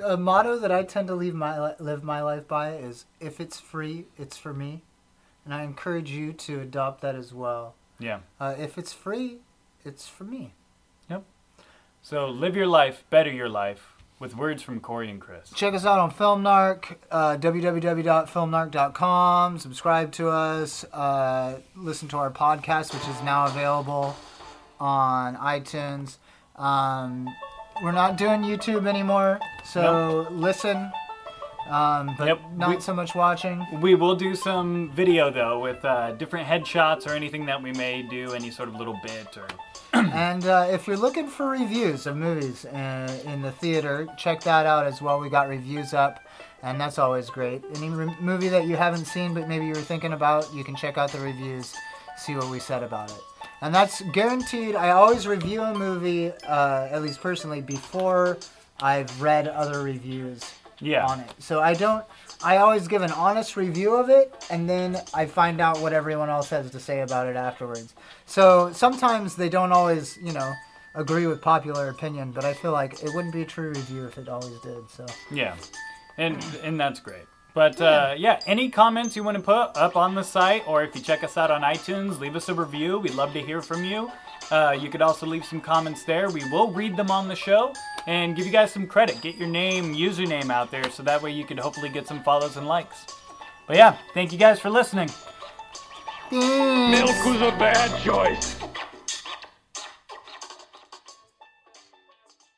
A 0.04 0.16
motto 0.16 0.58
that 0.58 0.70
I 0.70 0.82
tend 0.82 1.08
to 1.08 1.14
leave 1.14 1.34
my 1.34 1.74
live 1.78 2.04
my 2.04 2.20
life 2.20 2.46
by 2.46 2.74
is 2.74 3.06
if 3.18 3.40
it's 3.40 3.58
free, 3.58 4.04
it's 4.18 4.36
for 4.36 4.52
me, 4.52 4.82
and 5.44 5.54
I 5.54 5.62
encourage 5.62 6.10
you 6.10 6.34
to 6.34 6.60
adopt 6.60 7.00
that 7.00 7.14
as 7.14 7.32
well. 7.32 7.76
Yeah. 7.98 8.20
Uh, 8.38 8.54
if 8.58 8.76
it's 8.76 8.92
free, 8.92 9.38
it's 9.86 10.06
for 10.06 10.24
me. 10.24 10.52
So 12.08 12.28
live 12.28 12.54
your 12.54 12.68
life, 12.68 13.02
better 13.10 13.32
your 13.32 13.48
life, 13.48 13.96
with 14.20 14.36
words 14.36 14.62
from 14.62 14.78
Corey 14.78 15.10
and 15.10 15.20
Chris. 15.20 15.50
Check 15.50 15.74
us 15.74 15.84
out 15.84 15.98
on 15.98 16.12
FilmNarc, 16.12 16.94
uh, 17.10 17.36
www.filmnarc.com. 17.38 19.58
Subscribe 19.58 20.12
to 20.12 20.28
us. 20.28 20.84
Uh, 20.92 21.58
listen 21.74 22.06
to 22.06 22.16
our 22.18 22.30
podcast, 22.30 22.94
which 22.94 23.08
is 23.08 23.20
now 23.24 23.46
available 23.46 24.14
on 24.78 25.34
iTunes. 25.34 26.18
Um, 26.54 27.28
we're 27.82 27.90
not 27.90 28.16
doing 28.16 28.42
YouTube 28.42 28.86
anymore, 28.86 29.40
so 29.64 30.28
listen, 30.30 30.92
um, 31.68 32.14
but 32.16 32.28
Yep, 32.28 32.40
not 32.54 32.76
we- 32.76 32.80
so 32.80 32.94
much 32.94 33.16
watching. 33.16 33.66
We 33.80 33.96
will 33.96 34.14
do 34.14 34.36
some 34.36 34.92
video 34.92 35.28
though 35.28 35.58
with 35.58 35.84
uh, 35.84 36.12
different 36.12 36.46
headshots 36.46 37.08
or 37.08 37.14
anything 37.14 37.46
that 37.46 37.60
we 37.60 37.72
may 37.72 38.02
do, 38.02 38.32
any 38.32 38.52
sort 38.52 38.68
of 38.68 38.76
little 38.76 39.00
bit 39.02 39.36
or. 39.36 39.48
and 39.92 40.44
uh, 40.46 40.66
if 40.70 40.86
you're 40.86 40.96
looking 40.96 41.28
for 41.28 41.48
reviews 41.48 42.06
of 42.06 42.16
movies 42.16 42.64
uh, 42.66 43.20
in 43.24 43.42
the 43.42 43.52
theater, 43.52 44.06
check 44.16 44.40
that 44.42 44.66
out 44.66 44.86
as 44.86 45.00
well. 45.00 45.20
We 45.20 45.28
got 45.28 45.48
reviews 45.48 45.94
up, 45.94 46.20
and 46.62 46.80
that's 46.80 46.98
always 46.98 47.30
great. 47.30 47.64
Any 47.74 47.90
re- 47.90 48.14
movie 48.20 48.48
that 48.48 48.66
you 48.66 48.76
haven't 48.76 49.06
seen 49.06 49.34
but 49.34 49.48
maybe 49.48 49.66
you 49.66 49.72
were 49.74 49.80
thinking 49.80 50.12
about, 50.12 50.52
you 50.54 50.64
can 50.64 50.76
check 50.76 50.98
out 50.98 51.12
the 51.12 51.20
reviews, 51.20 51.74
see 52.16 52.34
what 52.34 52.50
we 52.50 52.58
said 52.58 52.82
about 52.82 53.10
it. 53.10 53.20
And 53.62 53.74
that's 53.74 54.02
guaranteed. 54.12 54.74
I 54.74 54.90
always 54.90 55.26
review 55.26 55.62
a 55.62 55.72
movie, 55.72 56.32
uh, 56.46 56.88
at 56.90 57.02
least 57.02 57.20
personally, 57.20 57.60
before 57.60 58.38
I've 58.80 59.22
read 59.22 59.48
other 59.48 59.82
reviews 59.82 60.44
Yeah. 60.80 61.06
on 61.06 61.20
it. 61.20 61.30
So 61.38 61.60
I 61.60 61.74
don't. 61.74 62.04
I 62.44 62.58
always 62.58 62.86
give 62.86 63.02
an 63.02 63.12
honest 63.12 63.56
review 63.56 63.96
of 63.96 64.10
it, 64.10 64.34
and 64.50 64.68
then 64.68 65.00
I 65.14 65.24
find 65.26 65.60
out 65.60 65.80
what 65.80 65.92
everyone 65.94 66.28
else 66.28 66.50
has 66.50 66.70
to 66.70 66.80
say 66.80 67.00
about 67.00 67.28
it 67.28 67.36
afterwards. 67.36 67.94
So 68.26 68.72
sometimes 68.72 69.36
they 69.36 69.48
don't 69.48 69.72
always, 69.72 70.18
you 70.22 70.32
know, 70.32 70.52
agree 70.94 71.26
with 71.26 71.40
popular 71.40 71.88
opinion, 71.88 72.32
but 72.32 72.44
I 72.44 72.52
feel 72.52 72.72
like 72.72 73.02
it 73.02 73.10
wouldn't 73.14 73.32
be 73.32 73.42
a 73.42 73.46
true 73.46 73.68
review 73.70 74.06
if 74.06 74.18
it 74.18 74.28
always 74.28 74.58
did. 74.60 74.88
So 74.90 75.06
Yeah, 75.30 75.56
and 76.18 76.44
and 76.62 76.78
that's 76.78 77.00
great. 77.00 77.24
But 77.54 77.80
uh, 77.80 78.14
yeah, 78.18 78.38
any 78.46 78.68
comments 78.68 79.16
you 79.16 79.24
want 79.24 79.38
to 79.38 79.42
put 79.42 79.74
up 79.78 79.96
on 79.96 80.14
the 80.14 80.22
site, 80.22 80.68
or 80.68 80.82
if 80.84 80.94
you 80.94 81.00
check 81.00 81.24
us 81.24 81.38
out 81.38 81.50
on 81.50 81.62
iTunes, 81.62 82.20
leave 82.20 82.36
us 82.36 82.50
a 82.50 82.54
review. 82.54 82.98
We'd 82.98 83.14
love 83.14 83.32
to 83.32 83.40
hear 83.40 83.62
from 83.62 83.82
you. 83.82 84.12
Uh, 84.50 84.76
you 84.78 84.88
could 84.88 85.02
also 85.02 85.26
leave 85.26 85.44
some 85.44 85.60
comments 85.60 86.04
there. 86.04 86.30
We 86.30 86.48
will 86.50 86.70
read 86.70 86.96
them 86.96 87.10
on 87.10 87.28
the 87.28 87.34
show 87.34 87.72
and 88.06 88.36
give 88.36 88.46
you 88.46 88.52
guys 88.52 88.72
some 88.72 88.86
credit. 88.86 89.20
Get 89.20 89.36
your 89.36 89.48
name, 89.48 89.94
username 89.94 90.50
out 90.50 90.70
there, 90.70 90.88
so 90.90 91.02
that 91.02 91.20
way 91.20 91.32
you 91.32 91.44
could 91.44 91.58
hopefully 91.58 91.88
get 91.88 92.06
some 92.06 92.22
follows 92.22 92.56
and 92.56 92.66
likes. 92.66 93.06
But 93.66 93.76
yeah, 93.76 93.96
thank 94.14 94.32
you 94.32 94.38
guys 94.38 94.60
for 94.60 94.70
listening. 94.70 95.10
Thanks. 96.30 97.06
Milk 97.06 97.24
was 97.24 97.40
a 97.42 97.56
bad 97.56 98.02
choice. 98.02 98.56